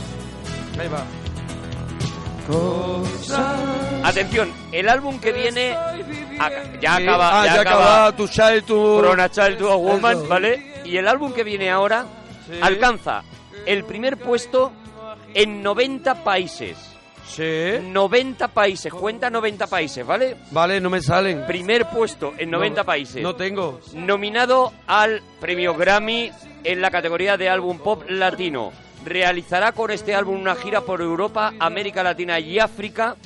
[0.80, 1.04] Ahí va
[4.02, 5.76] Atención, el álbum que viene
[6.80, 10.16] ya acaba, ah, ya, ya acaba tu child tu From a Child to a Woman,
[10.18, 10.26] Eso.
[10.26, 10.82] ¿vale?
[10.84, 12.06] Y el álbum que viene ahora
[12.60, 13.22] alcanza
[13.66, 14.72] el primer puesto
[15.34, 16.76] en 90 países.
[17.28, 20.36] sí 90 países, cuenta 90 países, ¿vale?
[20.50, 23.22] vale no me salen Primer puesto en 90 No, países.
[23.22, 26.32] no tengo Nominado al premio Grammy
[26.64, 28.72] en la categoría de álbum pop latino.
[29.04, 33.16] Realizará con este álbum una gira por Europa, América Latina y África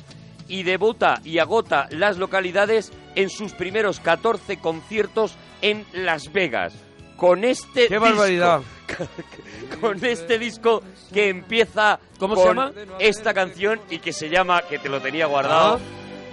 [0.47, 6.73] y debuta y agota las localidades en sus primeros 14 conciertos en Las Vegas.
[7.17, 8.61] Con este qué disco- barbaridad
[9.81, 10.83] con este disco
[11.13, 12.71] que empieza ¿Cómo con se llama?
[12.99, 15.79] esta canción y que se llama, que te lo tenía guardado,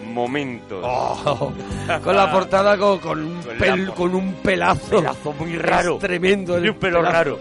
[0.05, 0.85] Momentos.
[0.85, 1.53] Oh,
[2.03, 4.97] con la portada con, con un, Con pel- con un pelazo.
[4.99, 5.95] Pelazo muy raro.
[5.95, 6.59] Es tremendo.
[6.59, 7.13] Y un pelo pelazo.
[7.13, 7.39] raro.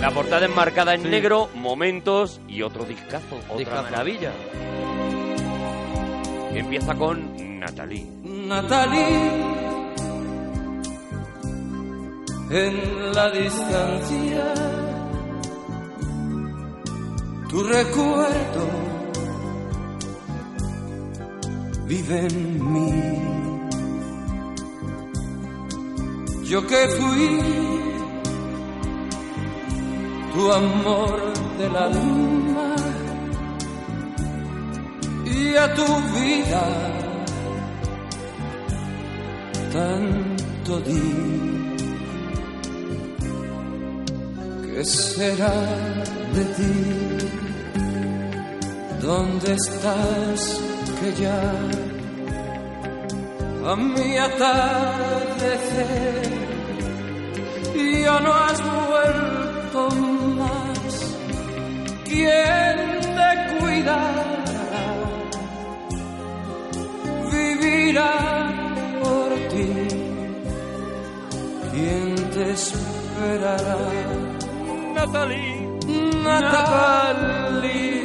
[0.00, 1.08] La portada enmarcada en Sí.
[1.08, 3.82] negro, Momentos y otro discazo, otra Discazo.
[3.82, 4.32] maravilla.
[6.54, 8.06] Empieza con Natalie.
[8.24, 9.58] Natalie
[12.50, 14.54] en la distancia
[17.50, 18.66] tu recuerdo
[21.86, 22.92] vive en mí
[26.44, 27.40] yo que fui
[30.34, 31.18] tu amor
[31.58, 32.74] del alma
[35.24, 35.86] y a tu
[36.16, 36.64] vida
[39.72, 41.38] tanto di
[44.78, 45.56] ¿Qué será
[46.34, 46.74] de ti?
[49.02, 50.60] ¿Dónde estás
[51.00, 51.40] que ya
[53.66, 55.68] a mi atardecer
[72.58, 73.76] esperará?
[74.94, 75.68] Natalie.
[76.22, 78.04] Natalie.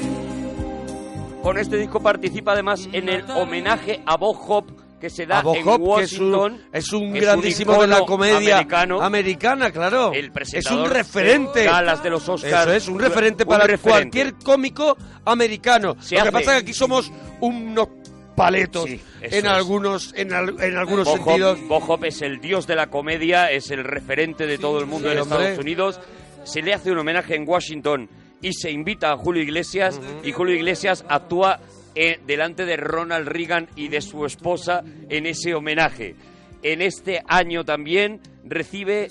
[1.41, 5.41] Con este disco participa además en el homenaje a Bob Hope que se da A
[5.41, 6.61] Bob en Hope, que es un, Washington.
[6.71, 9.01] es un Es grandísimo de la comedia americano.
[9.01, 10.13] americana, claro.
[10.13, 11.59] El es un referente.
[11.59, 12.67] de galas de los Oscars.
[12.67, 13.89] Eso es, un referente Un para referente.
[13.89, 15.97] cualquier cómico americano.
[15.99, 17.11] Se Lo que pasa es que aquí somos
[17.41, 17.89] unos
[18.35, 21.59] paletos Sí, en algunos en, al- en algunos sentidos.
[21.67, 25.09] Bob Hope es el dios de la comedia, es el referente de todo el mundo
[25.09, 25.37] sí, en hombre.
[25.39, 25.99] Estados Unidos.
[26.43, 28.09] Se le hace un homenaje en Washington
[28.41, 31.59] y se invita a Julio Iglesias y Julio Iglesias actúa
[31.95, 36.15] eh, delante de Ronald Reagan y de su esposa en ese homenaje.
[36.61, 38.19] En este año también
[38.53, 39.09] recibe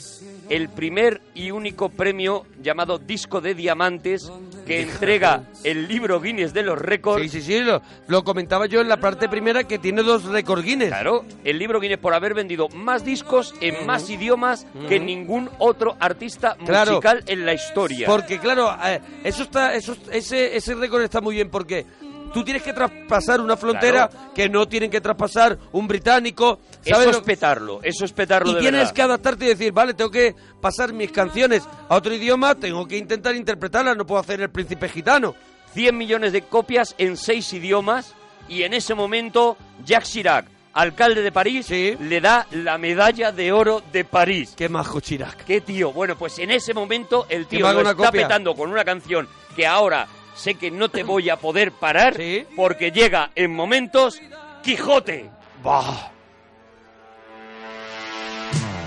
[0.48, 4.30] el primer y único premio llamado Disco de Diamantes
[4.66, 7.22] que entrega el libro Guinness de los récords.
[7.30, 10.62] Sí, sí, sí, lo, lo comentaba yo en la parte primera que tiene dos récord
[10.64, 10.88] Guinness.
[10.88, 15.96] Claro, el libro Guinness por haber vendido más discos en más idiomas que ningún otro
[15.98, 16.92] artista Claro.
[16.92, 18.06] musical en la historia.
[18.06, 21.86] Porque claro, eh, eso está, eso, ese, ese récord está muy bien porque
[22.32, 26.60] tú tienes que traspasar una frontera que no tienen que traspasar un británico.
[26.82, 28.94] ¿sabes eso es lo- petarlo, eso es petarlo y de tienes verdad.
[28.94, 32.96] que adaptarte y decir, vale, tengo que pasar mis canciones a otro idioma, tengo que
[32.96, 35.34] intentar interpretarlas, no puedo hacer el príncipe gitano.
[35.74, 38.14] 100 millones de copias en seis idiomas
[38.48, 43.82] y en ese momento Jacques Chirac, alcalde de París, le da la medalla de oro
[43.92, 44.54] de París.
[44.56, 45.44] Qué majo Chirac.
[45.44, 45.92] Qué tío.
[45.92, 48.10] Bueno, pues en ese momento el tío lo está copia.
[48.22, 52.16] petando con una canción que ahora sé que no te voy a poder parar
[52.56, 54.20] porque llega en momentos
[54.62, 55.30] Quijote.
[55.62, 56.10] Bah.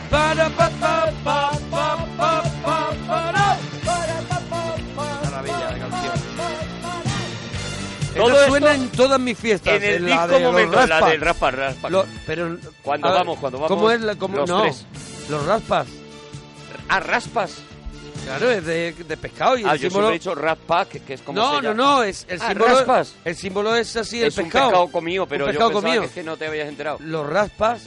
[0.09, 3.57] Para pa pa pa pa pa pa para.
[5.23, 6.13] Maravilla de canción.
[8.15, 9.73] Todo Esto esto suena en todas mis fiestas.
[9.75, 11.89] en el la disco de los momento, la del raspa, raspa.
[11.89, 13.75] Lo- pero Cuando vamos, cuando vamos.
[13.77, 14.85] ¿Cómo es la cómo, los no, tres.
[15.29, 15.87] Los raspas.
[16.87, 17.61] Ah, raspas.
[18.25, 20.99] Claro, es de, de pescado y Ah, el yo símbolo siempre he dicho raspa, que,
[20.99, 21.75] que es como No, se no, llama.
[21.83, 23.15] no, es el Ah, símbolo raspas.
[23.23, 24.65] El símbolo es así el es pescado.
[24.65, 26.01] un pescado comido, pero Un yo pescado pensaba comido.
[26.01, 26.97] que, es que no te habías enterado.
[27.01, 27.83] Los raspas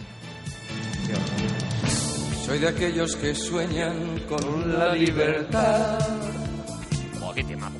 [2.47, 5.99] Soy de aquellos que sueñan con la libertad.
[7.21, 7.71] Oh, qué tema.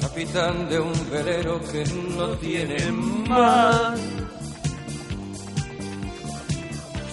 [0.00, 1.84] Capitán de un velero que
[2.16, 3.94] no tiene mar.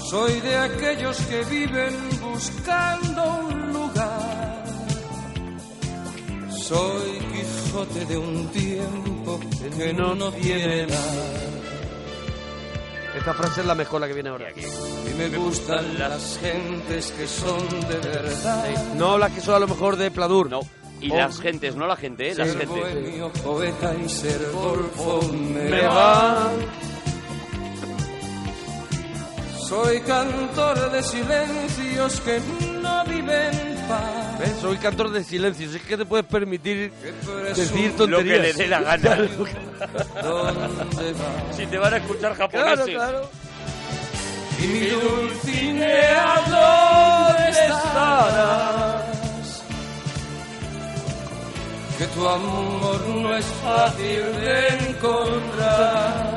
[0.09, 4.63] Soy de aquellos que viven buscando un lugar.
[6.49, 9.39] Soy Quijote de un tiempo
[9.77, 11.23] que no, no tiene nada.
[13.17, 14.47] Esta frase es la mejor la que viene ahora.
[14.51, 18.65] Y me gustan las gentes que son de verdad.
[18.95, 20.49] No las que son a lo mejor de Pladur.
[20.49, 20.59] No.
[20.99, 21.15] Y Oh.
[21.17, 22.35] las gentes, no la gente, ¿eh?
[22.35, 22.69] las gentes.
[22.69, 25.93] bohemio, poeta y ser golfo me, Me va.
[25.93, 26.49] va.
[29.67, 32.39] Soy cantor de silencios que
[32.81, 34.39] no viven paz.
[34.39, 34.53] ¿Ves?
[34.61, 35.75] Soy cantor de silencios.
[35.75, 36.91] Es que te puedes permitir
[37.55, 38.09] decir tonterías.
[38.09, 39.15] Lo que le dé la gana.
[40.23, 41.53] ¿Dónde va?
[41.55, 42.95] si te van a escuchar Claro, japoneses.
[42.95, 43.29] claro.
[44.59, 49.03] Y mi Dulcinea, ¿dónde estarás?
[51.97, 56.36] Que tu amor no es fácil de encontrar.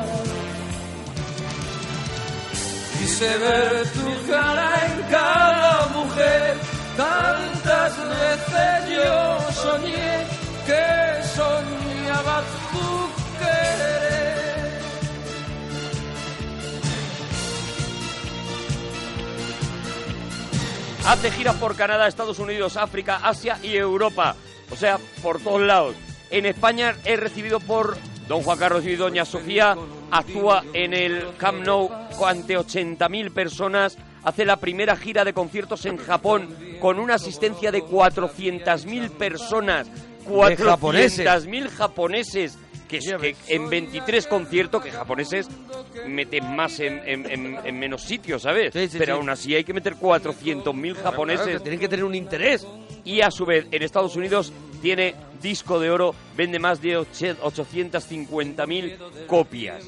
[3.01, 6.57] Quise ver tu cara en cada mujer.
[6.99, 10.27] Tantas veces yo soñé
[10.67, 13.09] que soñaba tu
[13.39, 14.81] querer.
[21.07, 24.37] Hace giras por Canadá, Estados Unidos, África, Asia y Europa.
[24.71, 25.97] O sea, por todos lados.
[26.31, 27.97] En España es recibido por
[28.31, 29.77] Don Juan Carlos y Doña Sofía.
[30.13, 31.91] Actúa en el Camp Nou
[32.25, 33.99] ante 80.000 personas.
[34.23, 36.49] Hace la primera gira de conciertos en Japón
[36.81, 39.89] con una asistencia de 400.000 personas.
[40.57, 41.27] japoneses.
[41.27, 42.57] 400.000 japoneses.
[42.89, 45.49] Que, que en 23 conciertos, que japoneses
[46.09, 48.73] meten más en, en- en- en menos sitios, ¿sabes?
[48.73, 49.19] Sí, sí, Pero sí.
[49.21, 51.43] aún así hay que meter 400.000 japoneses.
[51.47, 52.67] Claro, que tienen que tener un interés.
[53.05, 57.37] Y a su vez, en Estados Unidos tiene disco de oro, vende más de oche-
[57.41, 59.85] 850.000 copias.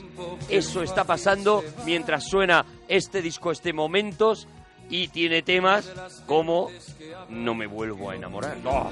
[0.49, 4.47] Eso está pasando mientras suena este disco, este Momentos,
[4.89, 5.91] y tiene temas
[6.27, 6.71] como
[7.29, 8.59] No me vuelvo a enamorar.
[8.65, 8.91] ¡Oh!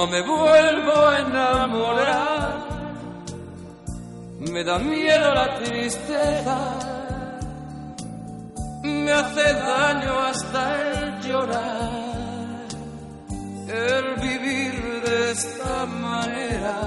[0.00, 2.58] No me vuelvo a enamorar,
[4.50, 6.58] me da miedo la tristeza,
[8.82, 12.66] me hace daño hasta el llorar,
[13.68, 16.80] el vivir de esta manera,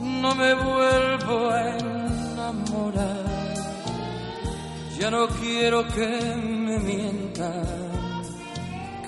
[0.00, 3.54] no me vuelvo a enamorar,
[4.98, 7.89] ya no quiero que me mientan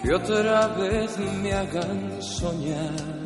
[0.03, 3.23] que otra vez me hagan soñar.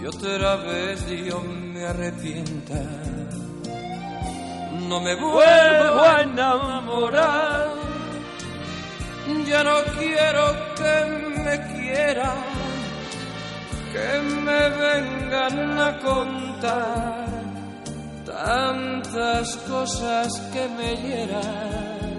[0.00, 2.82] Y otra vez yo me arrepienta.
[4.88, 7.70] No me vuelvo a enamorar,
[9.46, 10.94] ya no quiero que
[11.40, 12.36] me quieran,
[13.92, 17.26] que me vengan a contar
[18.26, 22.13] tantas cosas que me hieran,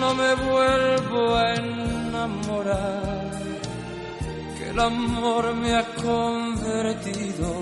[0.00, 3.30] no me vuelvo a enamorar,
[4.58, 7.54] que el amor me ha convertido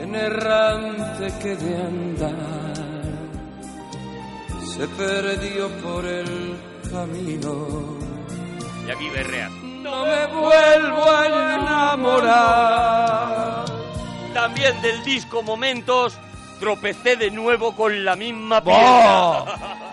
[0.00, 2.90] en errante que de andar
[4.80, 6.56] se perdió por el
[6.90, 7.98] camino.
[8.86, 9.50] Y aquí berreas.
[9.50, 11.26] No me vuelvo a
[11.96, 13.64] enamorar.
[14.32, 16.18] También del disco Momentos,
[16.60, 19.44] tropecé de nuevo con la misma piedra.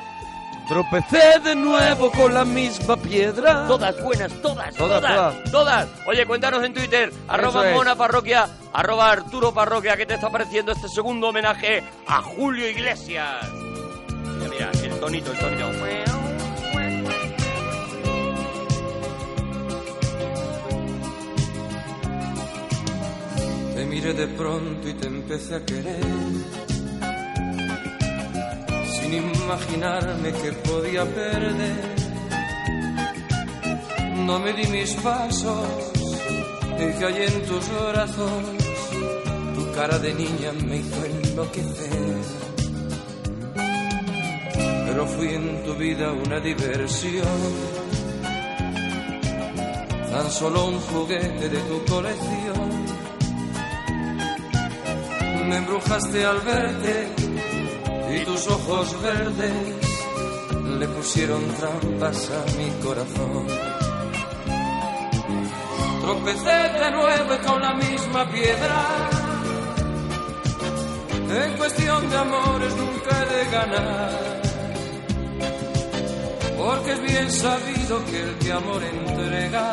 [0.68, 3.66] Tropecé de nuevo con la misma piedra.
[3.68, 7.76] Todas buenas, todas, todas, Todas, todas, Oye, cuéntanos en Twitter, arroba es.
[7.76, 13.50] Mona Parroquia, arroba Arturo Parroquia, ¿qué te está pareciendo este segundo homenaje a Julio Iglesias?
[13.50, 15.68] Mira, mira, el tonito, el tonito.
[23.74, 26.67] Te miré de pronto y te empecé a querer.
[29.10, 31.96] Sin imaginarme que podía perder.
[34.26, 35.66] No me di mis pasos
[36.78, 38.44] y caí en tus brazos.
[39.56, 42.18] Tu cara de niña me hizo enloquecer.
[44.88, 47.40] Pero fui en tu vida una diversión.
[50.12, 52.88] Tan solo un juguete de tu colección
[55.48, 57.27] me embrujaste al verte
[58.18, 59.54] y tus ojos verdes
[60.80, 63.48] le pusieron trampas a mi corazón.
[66.02, 69.10] Tropecé de nuevo con la misma piedra.
[71.44, 74.12] En cuestión de amores nunca he de ganar.
[76.58, 79.72] Porque es bien sabido que el que amor entrega,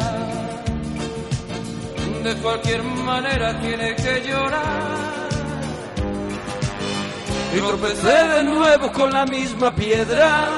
[2.24, 5.13] de cualquier manera tiene que llorar.
[7.54, 10.48] Y tropecé de nuevo con la misma piedra.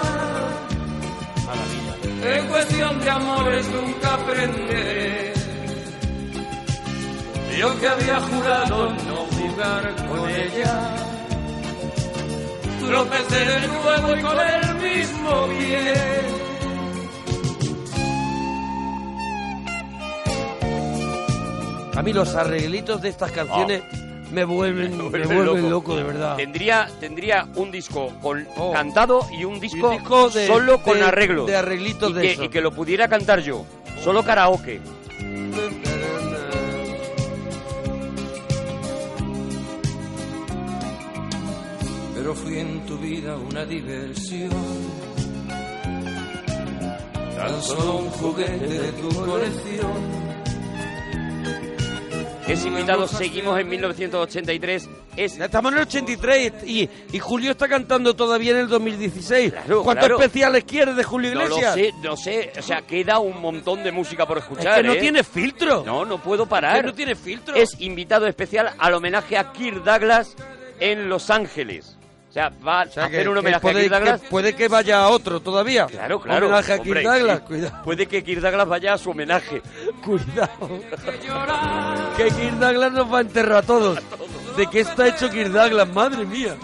[2.22, 5.32] En cuestión de amores nunca aprenderé.
[7.58, 10.96] Yo que había jurado no jugar con ella.
[12.86, 15.94] Tropecé de nuevo y con el mismo pie.
[21.94, 23.82] A mí los arreglitos de estas canciones
[24.32, 25.70] me vuelven, me vuelven vuelven loco.
[25.70, 25.96] loco.
[25.96, 26.36] de verdad.
[26.36, 28.72] Tendría, tendría un disco con Oh.
[28.72, 31.46] cantado y un disco, un disco de- solo con de- arreglos.
[31.46, 32.44] de arreglitos y de que, eso.
[32.44, 33.64] y que lo pudiera cantar yo.
[34.02, 34.80] Solo karaoke.
[42.14, 44.50] Pero fui en tu vida una diversión.
[47.36, 50.25] Tan solo un juguete de tu colección.
[52.48, 54.88] Es invitado, seguimos en 1983.
[55.16, 59.52] Es Estamos en el 83 y, y Julio está cantando todavía en el 2016.
[59.52, 60.22] Claro, ¿Cuántos claro.
[60.22, 61.74] especiales quieres de Julio No lo Iglesias?
[61.74, 62.52] sé, no sé.
[62.56, 64.76] O sea, queda un montón de música por Es escuchar.
[64.80, 64.98] que no ¿eh?
[65.00, 65.82] tiene filtro.
[65.84, 66.80] No, no puedo Es parar.
[66.82, 67.56] que no tiene filtro.
[67.56, 70.36] Es invitado especial al homenaje a Kirk Douglas
[70.78, 71.96] en Los Ángeles.
[72.36, 74.20] Sea, va O sea, a que- hacer un que homenaje puede, a Kirk Douglas.
[74.20, 75.86] que puede que vaya a otro todavía.
[75.86, 76.46] Claro, claro.
[76.48, 77.40] Homenaje a Kirk Douglas.
[77.40, 77.82] Cuidado.
[77.82, 79.62] Puede que Kirk Douglas vaya a su homenaje.
[80.04, 80.68] Cuidado.
[82.18, 83.98] que Kirk Douglas nos va a enterrar a todos.
[84.58, 85.88] ¿De qué está hecho Kirk Douglas?
[85.94, 86.56] Madre mía.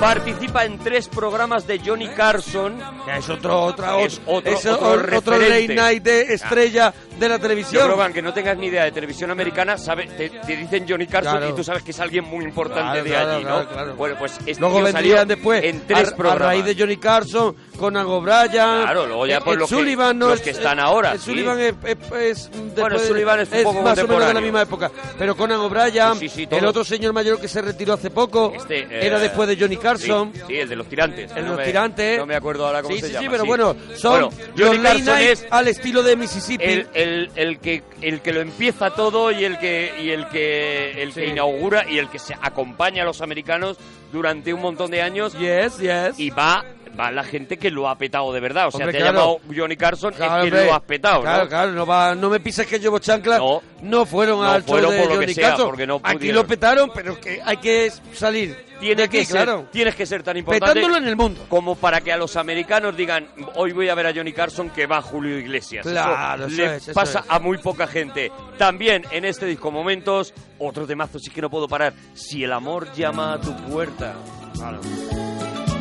[0.00, 2.76] Participa en tres programas de Johnny Carson.
[3.04, 7.28] Que es otro, otra, Es otro- es otro o- otro late night de estrella de
[7.28, 7.82] la Yo televisión.
[7.84, 11.06] creo que aunque no tengas ni idea de televisión americana, sabe, te, te dicen Johnny
[11.06, 11.48] Carson Claro.
[11.48, 13.50] y tú sabes que es alguien muy importante Claro, de claro, allí, ¿no?
[13.50, 13.94] claro, claro.
[13.96, 16.46] Bueno, pues este Luego vendrían después en tres a, a programas.
[16.48, 18.48] raíz de Johnny Carson, Conan O'Brien.
[18.50, 20.26] Claro, luego ya eh, por los que- Sullivan, ¿no?
[20.28, 21.24] los Es- que están eh, ahora, Ed sí.
[21.30, 24.62] Sullivan es, es- es de- Sullivan es un poco más o menos de la misma
[24.62, 24.90] época.
[25.18, 28.80] Pero Conan O'Brien, Sí, sí, el otro señor mayor que se retiró hace poco, Este,
[28.80, 29.85] eh, era después de Johnny Carson.
[30.34, 31.30] Sí, sí, el de los tirantes.
[31.30, 32.18] El de No los me- tirantes.
[32.18, 33.22] No me acuerdo ahora cómo sí, se sí, llama.
[33.24, 36.64] sí, pero bueno, son Bueno, Johnny Carson es al estilo de Mississippi.
[36.64, 41.02] el, el, el que el que lo empieza todo y el que y el que
[41.02, 43.76] el que inaugura y el que se acompaña a los americanos
[44.12, 46.18] durante un montón de años Yes, yes.
[46.18, 46.64] y va
[46.98, 48.68] va la gente que lo ha petado de verdad.
[48.68, 49.38] O sea, Hombre, te ha claro.
[49.40, 51.48] llamado Johnny Carson, Claro, es que lo has petado, Claro, ¿no?
[51.48, 53.38] claro, no, va, no me pises que llevo chanclas.
[53.38, 53.62] No.
[53.82, 55.76] No, fueron No al show fueron de lo que Johnny sea, Carson.
[55.86, 58.64] no Aquí lo petaron, pero que hay que salir.
[58.80, 59.66] Tienes de aquí, que, ser, claro.
[59.72, 61.46] tienes que ser tan importante Petándolo en el mundo.
[61.48, 64.86] como para que a los americanos digan hoy voy a ver a Johnny Carson que
[64.86, 65.86] va Julio Iglesias.
[65.86, 67.24] Claro, eso le es, eso pasa es.
[67.26, 68.30] a muy poca gente.
[68.58, 71.94] También en este disco momentos, otro temazo sí que no puedo parar.
[72.12, 74.14] Si el amor llama a tu puerta.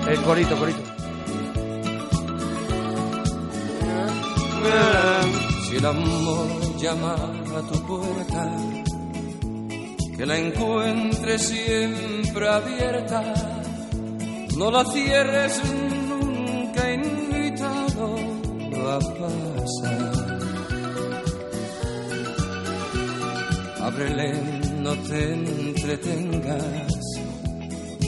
[0.07, 0.79] El corito, corito.
[5.69, 8.51] Si el amor llama a tu puerta,
[10.15, 13.33] que la encuentre siempre abierta.
[14.57, 15.61] No la cierres
[16.09, 18.15] nunca invitado
[18.87, 20.35] a pasar.
[23.81, 24.33] Ábrele,
[24.79, 26.63] no te entretengas,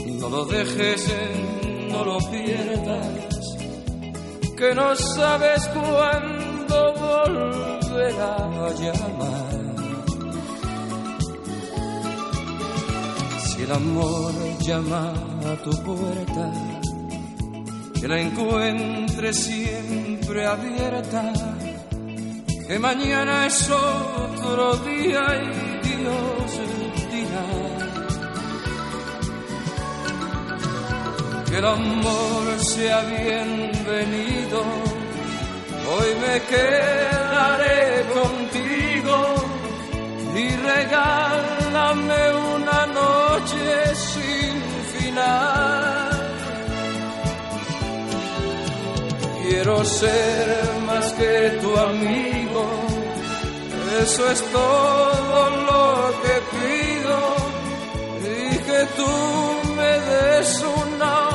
[0.06, 1.06] no lo dejes,
[1.90, 3.37] no lo pierdas,
[4.58, 9.58] que no sabes cuándo volverá a llamar.
[13.46, 15.12] Si el amor llama
[15.46, 16.52] a tu puerta,
[18.00, 21.32] que la encuentres siempre abierta,
[22.66, 26.87] que mañana es otro día y Dios
[31.58, 34.60] Que el amor sea bienvenido,
[35.90, 39.16] hoy me quedaré contigo
[40.36, 42.20] y regálame
[42.54, 44.54] una noche sin
[44.92, 46.10] final.
[49.42, 50.46] Quiero ser
[50.86, 52.64] más que tu amigo,
[54.04, 57.18] eso es todo lo que pido
[58.22, 59.12] y que tú
[59.74, 61.27] me des una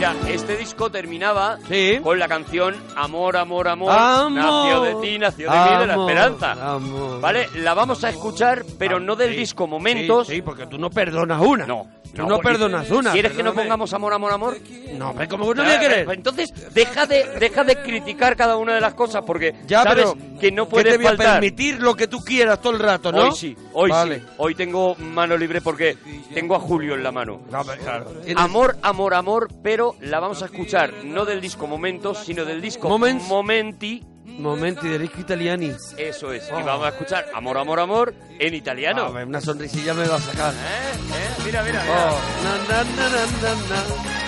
[0.00, 1.98] Mira, este disco terminaba Sí.
[2.02, 4.32] con la canción Amor, amor, amor, Amor.
[4.32, 6.52] nació de ti, nació de mí, de la Amor, esperanza.
[6.74, 7.20] amor.
[7.20, 7.48] ¿Vale?
[7.56, 10.26] La vamos a escuchar, pero no del Sí, disco Momentos.
[10.26, 11.66] Sí, sí, porque tú no perdonas una.
[11.66, 11.86] No.
[12.14, 13.12] Tú no, perdonas una.
[13.12, 14.58] ¿Quieres que no pongamos amor, amor, amor?
[14.94, 16.04] No, ¿cómo que no voy a querer?
[16.04, 20.04] Pues Entonces, deja de, deja de criticar cada una de las cosas, porque Ya, sabes
[20.04, 21.32] pero que no que puedes te voy a faltar.
[21.34, 23.24] permitir lo que tú quieras todo el rato, ¿no?
[23.28, 24.18] Hoy sí, hoy Vale.
[24.20, 24.24] sí.
[24.38, 25.96] Hoy tengo mano libre porque
[26.34, 27.42] tengo a Julio en la mano.
[27.50, 28.12] No, hombre, claro.
[28.36, 32.88] Amor, amor, amor, pero la vamos a escuchar no del disco Momentos, sino del disco
[32.88, 33.26] Moments.
[33.28, 34.02] Momenti.
[34.38, 35.72] Momenti de disco italiani.
[35.96, 36.48] Eso es.
[36.48, 36.64] Y Oh.
[36.64, 39.02] vamos a escuchar Amor, amor, amor en italiano.
[39.04, 40.52] A ver, una sonrisilla me va a sacar.
[40.52, 40.56] ¿Eh?
[40.56, 41.42] ¿Eh?
[41.44, 41.92] Mira, mira, mira.
[41.92, 44.20] Oh, na, na, na, na, na, na.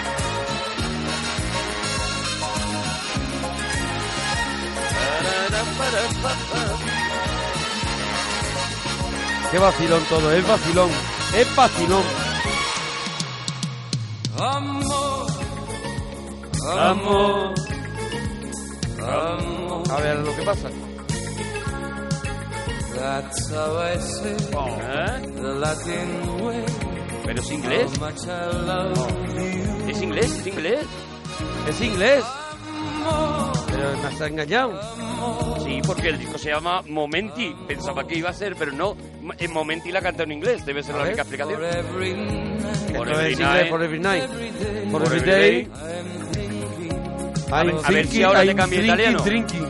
[9.51, 10.91] Qué vacilón todo, es vacilón,
[11.37, 12.03] es vacilón.
[14.39, 15.27] Amor,
[16.79, 17.55] Amor.
[19.05, 20.69] A ver lo que pasa.
[22.95, 25.33] that's how I say ¿Eh?
[25.35, 26.65] the Latin way.
[27.25, 27.91] ¿Pero es inglés?
[27.99, 28.97] How much I love
[29.37, 29.89] you.
[29.91, 30.31] ¿Es inglés?
[30.39, 30.87] ¿Es inglés?
[31.69, 32.25] Es inglés,
[33.67, 34.81] pero me has engañado.
[35.65, 37.55] Sí, porque el disco se llama Momenti.
[37.67, 38.97] Pensaba que iba a ser, pero no.
[39.39, 40.65] En Momenti la canta en inglés.
[40.67, 41.61] Debe ser la única explicación.
[41.61, 43.21] for every night, For Esto
[43.85, 44.29] every night.
[44.31, 45.03] night.
[45.07, 45.69] every day,
[47.53, 49.23] A ver- I'm a ver si ahora te cambia italiano.
[49.23, 49.69] drinking.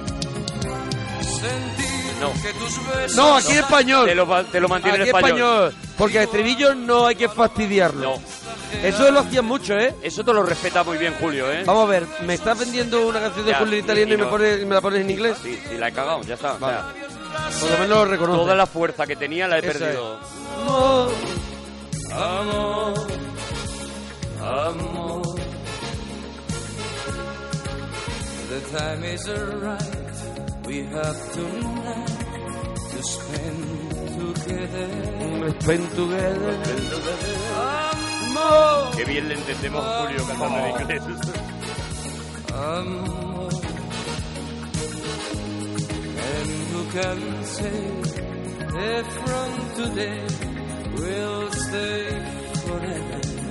[3.16, 3.36] No.
[3.36, 4.06] aquí en español.
[4.06, 5.38] Te lo, te lo mantiene Aquí en español.
[5.66, 5.74] español.
[5.98, 8.14] Porque el estribillo no hay que fastidiarlo.
[8.14, 8.22] No.
[8.82, 9.94] Eso lo hacían mucho, ¿eh?
[10.02, 11.62] Eso te lo respeta muy bien Julio, ¿eh?
[11.66, 14.16] Vamos a ver, me estás vendiendo una canción de Ya, Julio en italiano y y,
[14.18, 15.36] me, pones- la pones en inglés.
[15.42, 16.54] Sí, sí, la he cagado, ya está.
[16.54, 16.78] Vale.
[17.60, 18.38] Por lo menos lo reconoce.
[18.38, 20.18] toda la fuerza que tenía la he perdido.
[20.66, 21.12] Amor,
[22.12, 22.94] Amor,
[24.40, 25.21] amor.
[28.52, 29.24] The time is
[29.64, 30.66] right.
[30.66, 32.06] We have tonight
[32.92, 33.60] to spend
[34.20, 34.88] together.
[35.60, 36.54] Spend together.
[37.56, 41.02] Amor, Qué bien le entendemos a Julio cantando en inglés.
[42.52, 43.50] amor.
[46.28, 47.80] And who can say
[48.92, 49.50] if from
[49.80, 50.20] today
[50.94, 52.02] we'll stay
[52.66, 53.41] forever?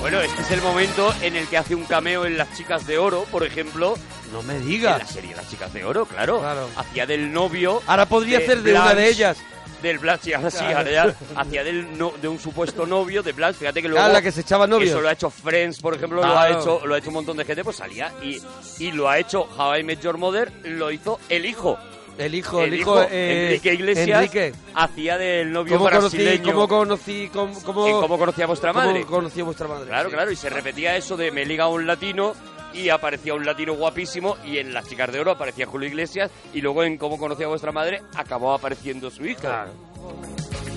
[0.00, 2.98] Bueno, este es el momento en el que hace un cameo en Las Chicas de
[2.98, 3.94] Oro, por ejemplo.
[4.32, 5.10] No me En la digas.
[5.10, 6.40] serie Las Chicas de Oro, claro.
[6.40, 6.68] Claro.
[6.76, 7.82] Hacía del novio.
[7.86, 9.36] Ahora podría de ser de una de ellas.
[9.82, 10.78] Del Blanche, sí, ahora sí, Claro.
[10.78, 11.14] ahora ya.
[11.36, 13.58] Hacía del no- de un supuesto novio de Blanche.
[13.58, 14.02] Fíjate que luego.
[14.02, 14.90] Ah, la que se echaba novios.
[14.90, 17.36] Eso lo ha hecho Friends, por ejemplo, lo, ha hecho, lo ha hecho un montón
[17.36, 18.10] de gente, pues salía.
[18.22, 18.40] Y,
[18.78, 21.78] y lo ha hecho How I Met Your Mother, lo hizo el hijo.
[22.18, 24.52] El hijo, el, el hijo, eh, Enrique Iglesias, Enrique.
[24.74, 26.52] hacía del novio ¿Cómo conocí, brasileño.
[26.52, 29.04] cómo conocí, cómo, cómo, cómo conocía vuestra cómo madre.
[29.04, 29.86] conocí a vuestra madre?
[29.88, 30.14] Claro, sí.
[30.14, 32.34] claro, y se repetía eso de me liga un latino
[32.72, 36.60] y aparecía un latino guapísimo y en Las Chicas de Oro aparecía Julio Iglesias y
[36.60, 39.40] luego en Cómo conocía a vuestra madre acabó apareciendo su hija.
[39.40, 39.72] Claro.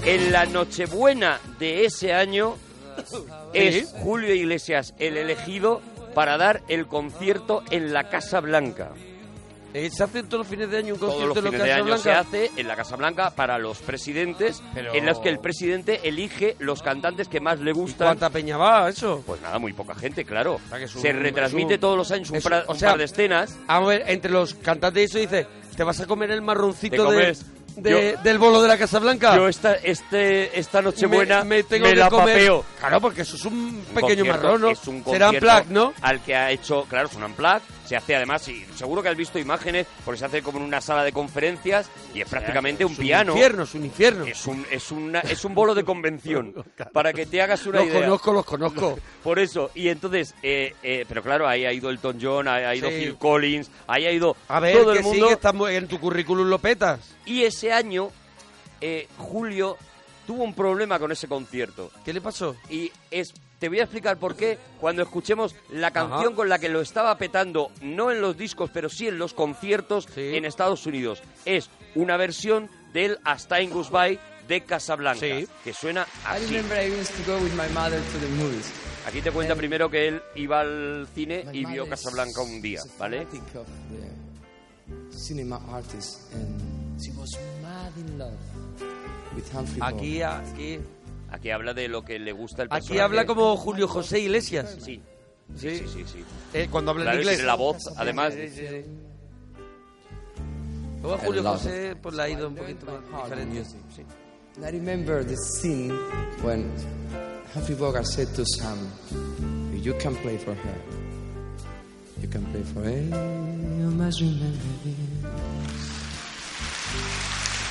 [0.06, 2.56] En la Nochebuena de ese año
[3.54, 5.82] es Julio Iglesias el elegido
[6.14, 8.92] para dar el concierto en la Casa Blanca.
[9.74, 11.64] Eh, ¿Se hace todos los fines de año un Todos concierto los en la fines
[11.64, 12.20] de Casa año se Blanca?
[12.22, 16.56] hace en la Casa Blanca para los presidentes, Pero- en los que el presidente elige
[16.60, 18.08] los cantantes que más le ¿Y gustan.
[18.08, 19.24] ¿Cuánta peña va eso?
[19.26, 20.60] Pues nada, muy poca gente, claro.
[20.70, 22.90] sea, que es un- se retransmite un- todos los años un, pra- o un sea,
[22.92, 23.58] par de escenas.
[23.68, 25.46] A ver, entre los cantantes eso dice,
[25.76, 27.38] ¿Te vas a comer el marroncito ¿Te de,
[27.76, 29.36] de- Yo- del bolo de la Casa Blanca?
[29.36, 32.34] Yo esta, este, esta Nochebuena me, me, me tengo que la comer.
[32.36, 32.66] papeo.
[32.80, 34.70] Claro, porque eso es un Un pequeño marrón, ¿no?
[34.72, 35.32] Es un Será
[35.70, 35.94] ¿no?
[36.02, 37.62] Al que ha hecho, claro, es un unplug.
[37.88, 40.82] Se hace además, y seguro que has visto imágenes, porque se hace como en una
[40.82, 43.32] sala de conferencias y es prácticamente un piano.
[43.32, 44.26] Infierno, es un infierno.
[44.26, 46.54] Es un, es, una, es un bolo de convención,
[46.94, 48.02] para que te hagas una los idea.
[48.02, 49.00] conozco, los conozco.
[49.24, 52.76] Por eso, y entonces, eh, eh, pero claro, ahí ha ido Elton John, ahí ha
[52.76, 52.96] ido Sí.
[53.00, 55.30] Phil Collins, ahí ha ido A ver, todo que el sí, mundo.
[55.30, 57.16] está muy- en tu currículum lo petas.
[57.26, 58.10] Y ese año,
[58.82, 59.78] eh, Julio
[60.26, 61.90] tuvo un problema con ese concierto.
[62.04, 62.56] ¿Qué le pasó?
[62.70, 66.36] Y es, te voy a explicar por qué cuando escuchemos la canción Ajá.
[66.36, 70.08] con la que lo estaba petando, no en los discos, pero sí en los conciertos
[70.14, 70.36] Sí.
[70.36, 71.22] en Estados Unidos.
[71.46, 75.48] Es una versión del As Time Goes By de Casablanca, Sí.
[75.64, 76.46] que suena I así.
[76.56, 78.72] remember I used to go with my mother to the movies.
[79.08, 83.26] Aquí te cuenta primero que él iba al cine y vio Casablanca un día, ¿vale?
[89.82, 90.80] Aquí, aquí,
[91.30, 92.94] Aquí habla de lo que le gusta el personaje.
[92.94, 94.78] aquí habla como Julio José Iglesias.
[94.80, 95.02] Sí,
[95.56, 96.04] sí, sí, sí.
[96.14, 96.24] sí.
[96.54, 97.44] Eh, cuando habla Claro, en inglés.
[97.44, 98.34] la voz, además.
[101.02, 103.64] Luego a Julio José pues la ha ido un poquito más diferente.
[104.58, 105.94] And I remember the scene
[106.42, 106.72] when
[107.54, 108.78] Humphrey Bogart said to Sam,
[109.84, 110.76] "You can play for her.
[112.22, 113.00] You can play for her.
[113.80, 114.96] You must remember this.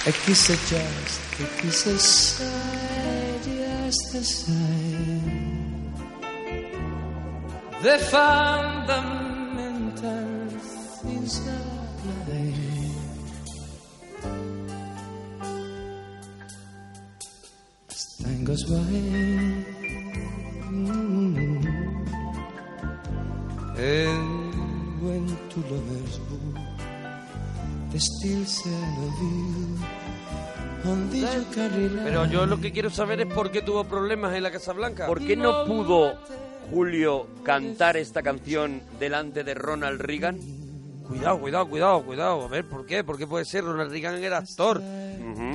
[0.07, 2.41] A kiss a just, a kiss just
[3.87, 5.23] aside.
[7.83, 8.99] The fundamental
[11.03, 12.75] things of life.
[17.91, 18.93] As time goes by,
[20.75, 21.63] mm,
[23.79, 26.55] and when two lovers woo,
[27.91, 30.06] they still say I love you.
[32.05, 35.07] Pero yo lo que quiero saber es por qué tuvo problemas en la Casa Blanca.
[35.07, 36.15] ¿Por qué no pudo
[36.71, 40.39] Julio cantar esta canción delante de Ronald Reagan?
[41.07, 42.45] Cuidado, cuidado, cuidado, cuidado.
[42.45, 43.05] A ver, ¿por qué?
[43.05, 43.65] ¿Por qué puede ser?
[43.65, 44.83] Ronald Reagan era actor.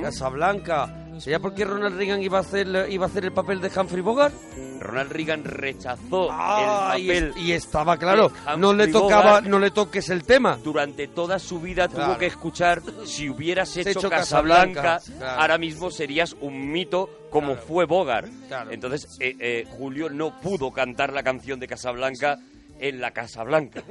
[0.00, 1.01] Casablanca.
[1.18, 4.34] ¿Sería porque Ronald Reagan iba a hacer iba a hacer el papel de Humphrey Bogart?
[4.80, 9.46] Ronald Reagan rechazó Ah, el papel y estaba claro, no le tocaba, Bogart.
[9.46, 10.58] no le toques el tema.
[10.62, 12.06] durante toda su vida Claro.
[12.06, 15.40] tuvo que escuchar si hubieras hecho, hecho Casablanca, Casablanca, claro.
[15.40, 17.62] ahora mismo serías un mito como Claro.
[17.68, 18.28] fue Bogart.
[18.48, 18.70] Claro.
[18.72, 22.38] Entonces eh, eh, Julio no pudo cantar la canción de Casablanca
[22.80, 23.82] en la Casablanca,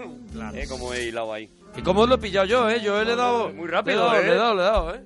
[0.53, 1.49] Eh, como he hilado ahí.
[1.77, 2.81] ¿Y cómo lo he pillado yo, eh?
[2.81, 3.49] Yo le he dado...
[3.53, 4.25] Muy rápido, le he dado, ¿eh?
[4.27, 5.01] Le he dado, le he dado, eh.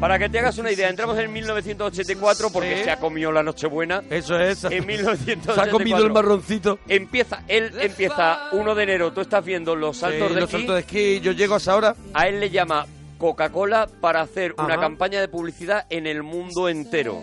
[0.00, 4.02] Para que te hagas una idea, entramos en 1984 porque se ha comido la Nochebuena.
[4.10, 4.64] Eso es.
[4.64, 6.78] En Se 1984 ha comido el marroncito.
[6.88, 10.56] Empieza, él empieza 1 de enero, tú estás viendo los saltos Sí, de los esquí.
[10.66, 11.94] saltos de esquí, yo llego a esa hora.
[12.12, 12.86] A él le llama
[13.18, 17.22] Coca-Cola para hacer una campaña de publicidad en el mundo entero.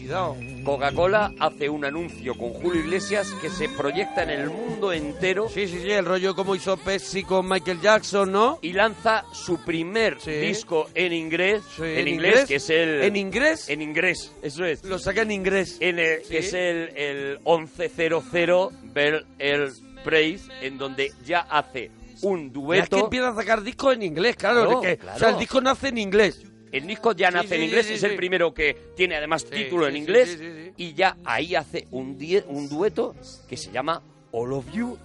[0.00, 0.36] Cuidado.
[0.64, 5.66] Coca-Cola hace un anuncio con Julio Iglesias que se proyecta en el mundo entero Sí,
[5.68, 8.58] sí, sí, el rollo como hizo Pepsi con Michael Jackson, ¿no?
[8.62, 10.32] y lanza su primer Sí.
[10.32, 12.44] disco en inglés, Sí, en, en inglés, inglés.
[12.48, 13.68] que es el ¿En inglés?
[13.68, 14.84] en inglés, eso es.
[14.84, 15.76] Lo saca en inglés.
[15.80, 16.28] En el- Sí.
[16.30, 19.72] que es el, el 1100 Bell Air
[20.04, 21.90] Praise, en donde ya hace
[22.22, 22.98] un Ya es que dueto.
[23.04, 24.80] empieza a sacar discos en inglés, claro.
[24.80, 25.16] De que- claro.
[25.16, 26.44] O sea, el disco nace en inglés.
[26.72, 28.06] El disco ya Sí, nace en sí, inglés, sí, es sí.
[28.06, 30.28] el primero que tiene además Sí, título en sí, sí, inglés.
[30.30, 30.72] sí, sí, sí.
[30.76, 33.14] Y ya ahí hace un, die- un dueto
[33.48, 34.02] que se llama
[34.32, 34.96] All of You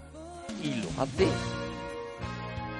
[0.61, 1.27] y lo hace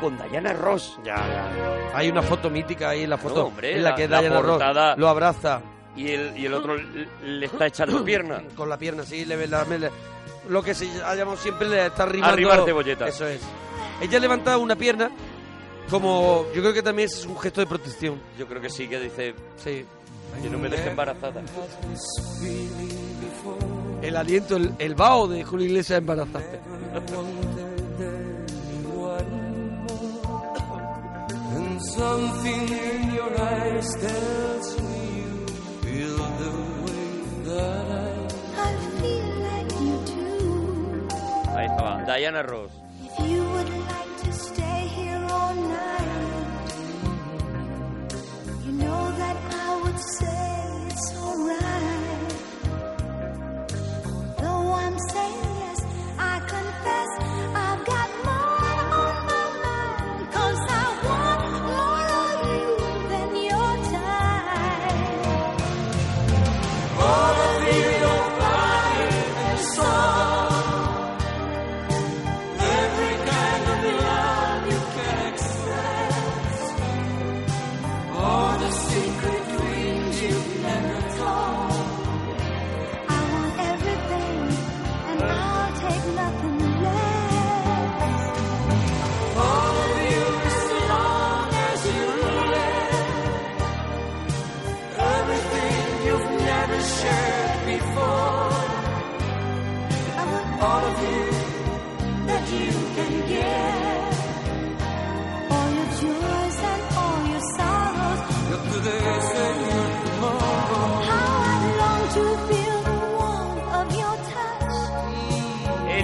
[0.01, 0.97] con Diana Ross.
[1.03, 1.97] Ya, ya.
[1.97, 3.34] Hay una foto mítica ahí en la foto.
[3.36, 5.61] Claro, hombre, en la la- que la Diana Ross lo abraza
[5.95, 8.41] Y el, y el otro le, le está echando pierna.
[8.55, 9.91] con la pierna así, le, la- le-
[10.49, 12.34] lo que se ha llamado siempre le está arrimando.
[12.34, 13.09] Arrimar cebolletas.
[13.15, 13.39] Eso es.
[14.01, 15.09] Ella levanta una pierna
[15.89, 18.21] como yo creo que también es un gesto de protección.
[18.38, 19.86] Yo creo que sí, que dice Sí.
[20.41, 21.41] que no me deje embarazada.
[24.01, 26.43] El aliento, el, el vaho de Julio Iglesias embarazada.
[31.55, 33.34] And something in your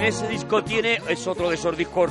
[0.00, 2.10] En ese disco tiene, es otro de esos discos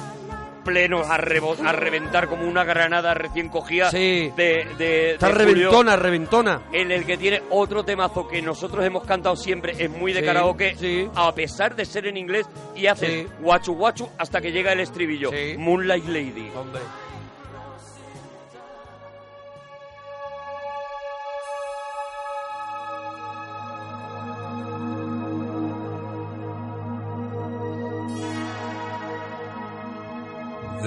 [0.63, 4.31] plenos a, rebo- a reventar como una granada recién cogida Sí.
[4.35, 6.61] de, de, Está de Julio, reventona, reventona.
[6.71, 10.25] en el que tiene otro temazo que nosotros hemos cantado siempre, es muy de Sí,
[10.25, 11.09] karaoke, sí.
[11.15, 15.31] a pesar de ser en inglés, y hace guachu guachu hasta que llega el estribillo,
[15.31, 15.55] Sí.
[15.57, 16.51] Moonlight Lady.
[16.55, 16.81] Hombre.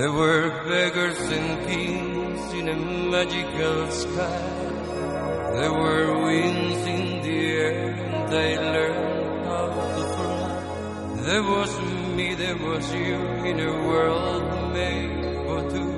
[0.03, 4.43] There were beggars and kings in a magical sky.
[5.55, 11.23] There were winds in the air and they learned how to fly.
[11.29, 11.71] There was
[12.17, 13.15] me, there was you
[13.51, 15.95] in a world made for two.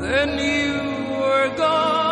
[0.00, 2.07] Then you were gone.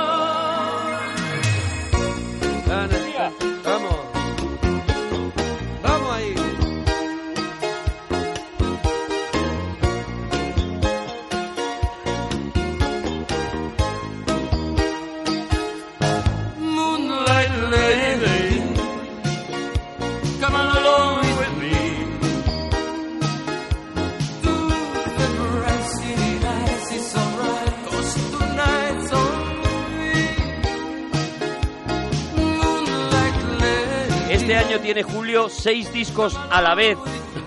[34.76, 36.98] Año tiene Julio seis discos a la vez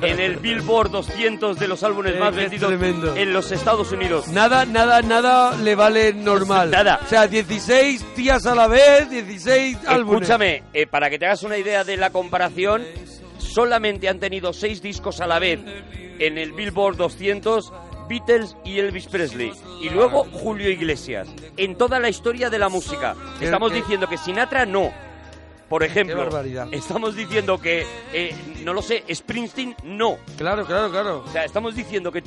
[0.02, 3.16] en el Billboard 200 de los álbumes más vendidos tremendo.
[3.16, 4.28] en los Estados Unidos.
[4.30, 6.72] Nada, nada, nada le vale normal.
[6.80, 7.00] Nada.
[7.04, 10.22] O sea, 16 tías a la vez, 16 álbumes.
[10.22, 12.84] Escúchame, eh, para que te hagas una idea de la comparación,
[13.38, 15.60] solamente han tenido seis discos a la vez
[16.20, 17.74] en el Billboard 200
[18.08, 19.52] Beatles y Elvis Presley.
[19.82, 21.28] Y luego Julio Iglesias.
[21.58, 23.16] En toda la historia de la música.
[23.40, 24.92] Estamos diciendo que Sinatra no.
[25.70, 26.28] Por ejemplo,
[26.72, 30.18] estamos diciendo que, eh, no lo sé, Springsteen no.
[30.36, 31.24] Claro, claro, claro.
[31.26, 32.24] O sea, estamos diciendo que.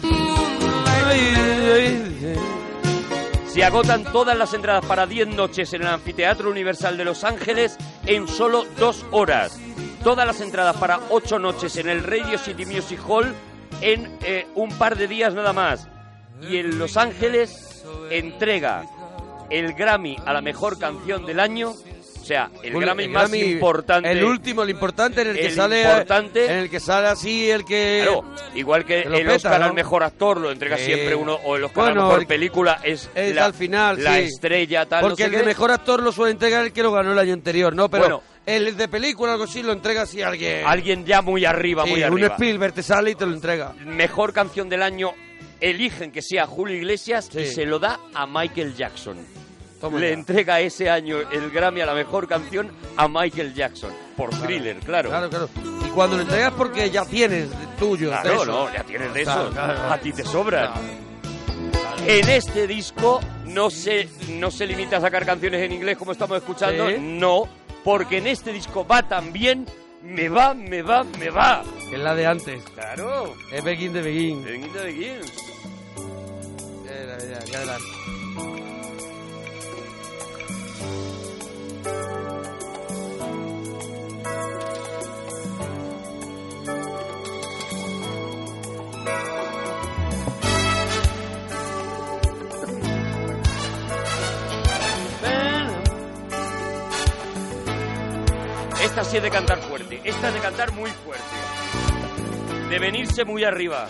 [3.49, 7.76] Se agotan todas las entradas para 10 noches en el Anfiteatro Universal de Los Ángeles
[8.07, 9.59] en solo dos horas.
[10.03, 13.34] Todas las entradas para 8 noches en el Radio City Music Hall
[13.82, 15.86] en eh, un par de días nada más.
[16.40, 18.84] Y en Los Ángeles entrega
[19.51, 21.74] el Grammy a la mejor canción del año.
[22.22, 24.10] O sea, el Bueno, Grammy más Grammy, importante.
[24.12, 25.82] El último, el importante en el que El sale.
[25.82, 26.44] importante.
[26.46, 28.02] En el que sale así, el que.
[28.04, 29.66] Claro, igual que el peta, Oscar ¿no?
[29.66, 32.26] al mejor actor lo entrega siempre uno, o el Oscar a Bueno, la mejor el-
[32.28, 34.22] película es, es la, al final, la sí.
[34.22, 35.02] estrella tal.
[35.02, 37.18] no Porque sé el de mejor actor lo suele entregar el que lo ganó el
[37.18, 37.88] año anterior, ¿no?
[37.88, 38.22] Pero Bueno.
[38.46, 40.64] el de película, algo así, lo entrega así alguien.
[40.64, 42.28] Alguien ya muy arriba, Sí, muy un arriba.
[42.34, 43.72] Spielberg te sale y te lo entrega.
[43.84, 45.10] Mejor canción del año
[45.60, 49.16] eligen que sea Julio Iglesias y se lo da a Michael Jackson.
[49.82, 50.14] Toma Le ya.
[50.14, 53.90] entrega ese año el Grammy a la mejor canción a Michael Jackson.
[54.16, 55.10] Por thriller, claro.
[55.10, 55.48] Claro, claro.
[55.86, 58.06] Y cuando lo entregas porque ya tienes de tuyo.
[58.10, 58.44] de Claro, eso.
[58.46, 59.50] no, ya tienes de Claro, eso.
[59.52, 59.92] claro.
[59.92, 60.72] A ti te sobran.
[60.72, 61.02] Claro.
[62.06, 66.36] En este disco no se, no se limita a sacar canciones en inglés como estamos
[66.38, 67.48] escuchando, no,
[67.84, 69.66] porque en este disco va también,
[70.02, 71.62] me va, me va, me va.
[71.90, 72.62] Que es la de antes.
[72.74, 74.44] Claro, Es Begin de Begin.
[74.44, 75.20] Begin the Begin.
[99.03, 101.24] Esta sí es de cantar fuerte, esta es de cantar muy fuerte.
[102.70, 103.88] De venirse muy arriba,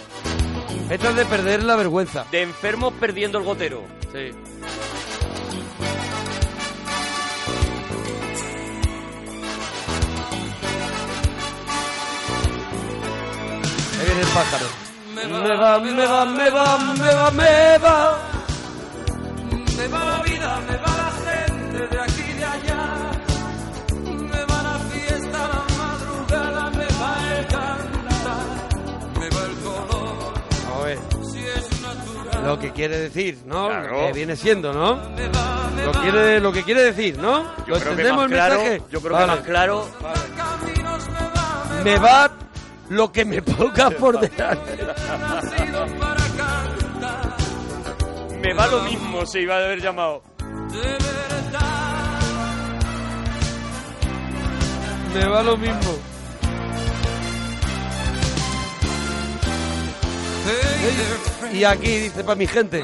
[0.88, 2.24] Esta es de perder la vergüenza.
[2.30, 3.84] de enfermos perdiendo el gotero.
[4.10, 4.30] Sí.
[13.98, 14.66] Ahí viene el pájaro.
[15.14, 18.31] Me Me va, me va, me va, me va, me va.
[32.44, 33.68] Lo que quiere decir, ¿no?
[33.68, 34.00] Claro.
[34.00, 34.96] Lo que viene siendo, ¿no?
[35.84, 37.42] Lo, quiere, lo que quiere decir, ¿no?
[37.42, 38.82] Yo ¿Lo creo que entendemos más el claro, mensaje?
[38.90, 39.24] yo creo Vale.
[39.26, 39.88] que más claro.
[41.84, 42.30] Me va,
[42.90, 44.78] lo que me ponga por delante.
[48.40, 50.22] Me va lo mismo, se iba a haber llamado.
[50.70, 52.20] De verdad,
[55.14, 55.98] Me va lo mismo.
[61.50, 62.82] Y aquí dice para mi gente.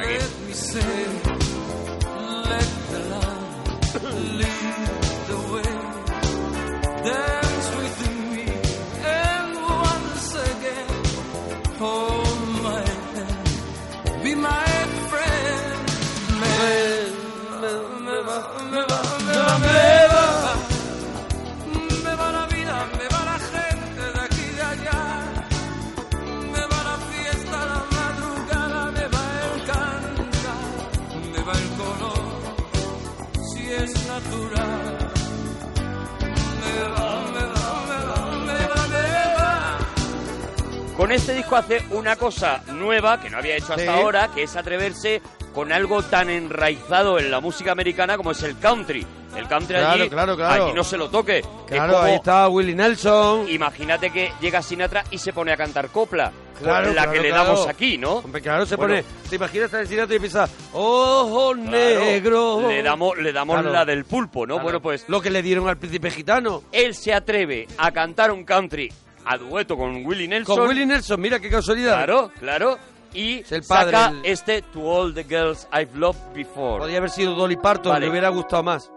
[41.08, 43.88] Con este disco hace una cosa nueva que no había hecho hasta Sí.
[43.88, 45.22] ahora, que es atreverse
[45.54, 49.06] con algo tan enraizado en la música americana como es el country.
[49.34, 50.64] El country Claro, allí, claro, claro.
[50.66, 51.38] allí no se lo toque.
[51.38, 53.48] Es Claro, como- ahí está Willie Nelson.
[53.48, 56.30] Imagínate que llega Sinatra y se pone a cantar copla,
[56.60, 57.44] Claro, con la claro, que le claro.
[57.54, 58.16] damos aquí, ¿no?
[58.16, 59.04] Hombre, claro, se Bueno, pone.
[59.30, 62.68] ¿Te imaginas al Sinatra y piensa, ojo claro, negro?
[62.68, 63.72] Le damos, le damos Claro.
[63.72, 64.56] la del pulpo, ¿no?
[64.56, 64.62] Claro.
[64.62, 66.64] Bueno, pues Lo que le dieron al príncipe gitano.
[66.70, 68.92] él se atreve a cantar un country
[69.28, 70.56] a dueto con Willie Nelson.
[70.56, 71.96] Con Willie Nelson, mira qué casualidad.
[71.96, 72.78] Claro, claro.
[73.14, 76.78] Y Es el padre, saca el- este To All the Girls I've Loved Before.
[76.80, 78.06] Podría haber sido Dolly Parton, Vale.
[78.06, 78.90] me hubiera gustado más.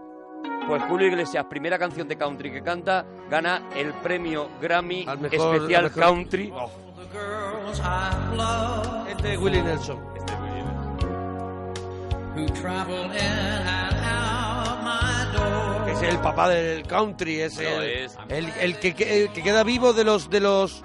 [0.67, 5.55] Pues Julio Iglesias, primera canción de country que canta, gana el premio Grammy Al mejor-
[5.55, 6.47] especial al mejor- country.
[6.47, 9.97] The girls I love Este es Willie Nelson.
[12.35, 14.30] who travel in and out my door.
[15.91, 18.17] Es el papá del country, es, el, es.
[18.29, 20.81] el, el que, que- el que queda vivo de los de los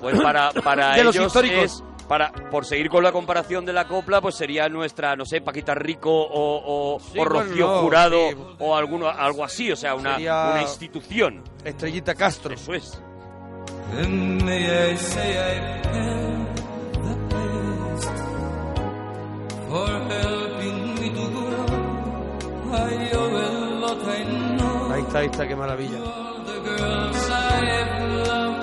[0.00, 1.64] Pues para, para De los ellos históricos.
[1.64, 5.42] es- para, por seguir con la comparación de la copla, pues sería nuestra, no sé,
[5.42, 8.36] Paquita Rico o, o, Sí, o Rocío Jurado sí.
[8.60, 11.44] o alguno, algo así, o sea, una, Sería- una institución.
[11.64, 12.54] Estrellita Castro.
[12.54, 12.98] Eso es.
[19.68, 21.66] For helping me to grow.
[22.72, 23.07] I
[25.26, 25.98] qué maravilla.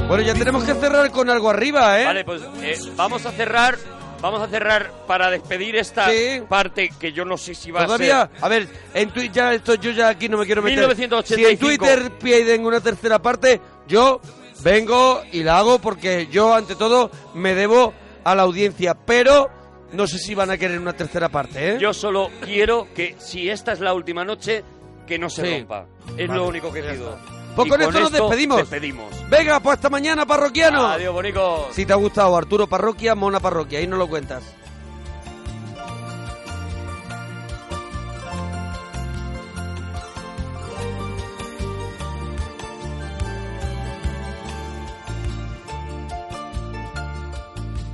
[0.07, 2.05] Bueno, ya tenemos que cerrar con algo arriba, ¿eh?
[2.05, 3.75] Vale, pues eh, vamos a cerrar.
[4.21, 6.41] Vamos a cerrar para despedir esta Sí.
[6.47, 8.37] parte que yo no sé si va Todavía, a ser.
[8.45, 10.79] a ver, en Twitter ya esto yo ya aquí no me quiero meter.
[10.79, 11.35] 1985.
[11.47, 14.21] Si en Twitter piden una tercera parte, yo
[14.63, 17.93] vengo y la hago porque yo ante todo me debo
[18.23, 19.49] a la audiencia, pero
[19.91, 21.77] no sé si van a querer una tercera parte, ¿eh?
[21.79, 24.63] Yo solo quiero que si esta es la última noche,
[25.05, 25.57] que no se Sí.
[25.59, 25.85] rompa.
[26.17, 27.17] Es Vale, lo único que pido.
[27.55, 28.57] Pues Y con esto nos despedimos.
[28.57, 29.29] despedimos.
[29.29, 30.87] Venga, pues hasta mañana, parroquiano.
[30.87, 31.67] Adiós, bonicos.
[31.73, 34.43] Si te ha gustado Arturo Parroquia, Mona Parroquia, ahí no lo cuentas.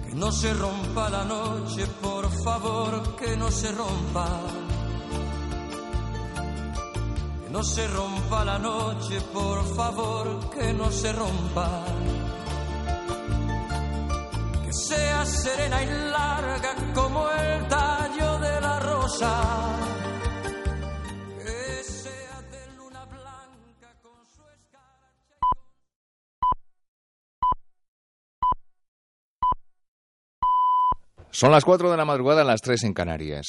[0.07, 4.27] Que no se rompa la noche, por favor, que no se rompa.
[7.51, 11.83] No se rompa la noche, por favor, que no se rompa.
[14.65, 19.77] Que sea serena y larga como el tallo de la rosa.
[21.39, 25.37] Que sea de luna blanca con su escarcha.
[31.31, 33.45] Son las 4 de la madrugada, las 3 en Canarias.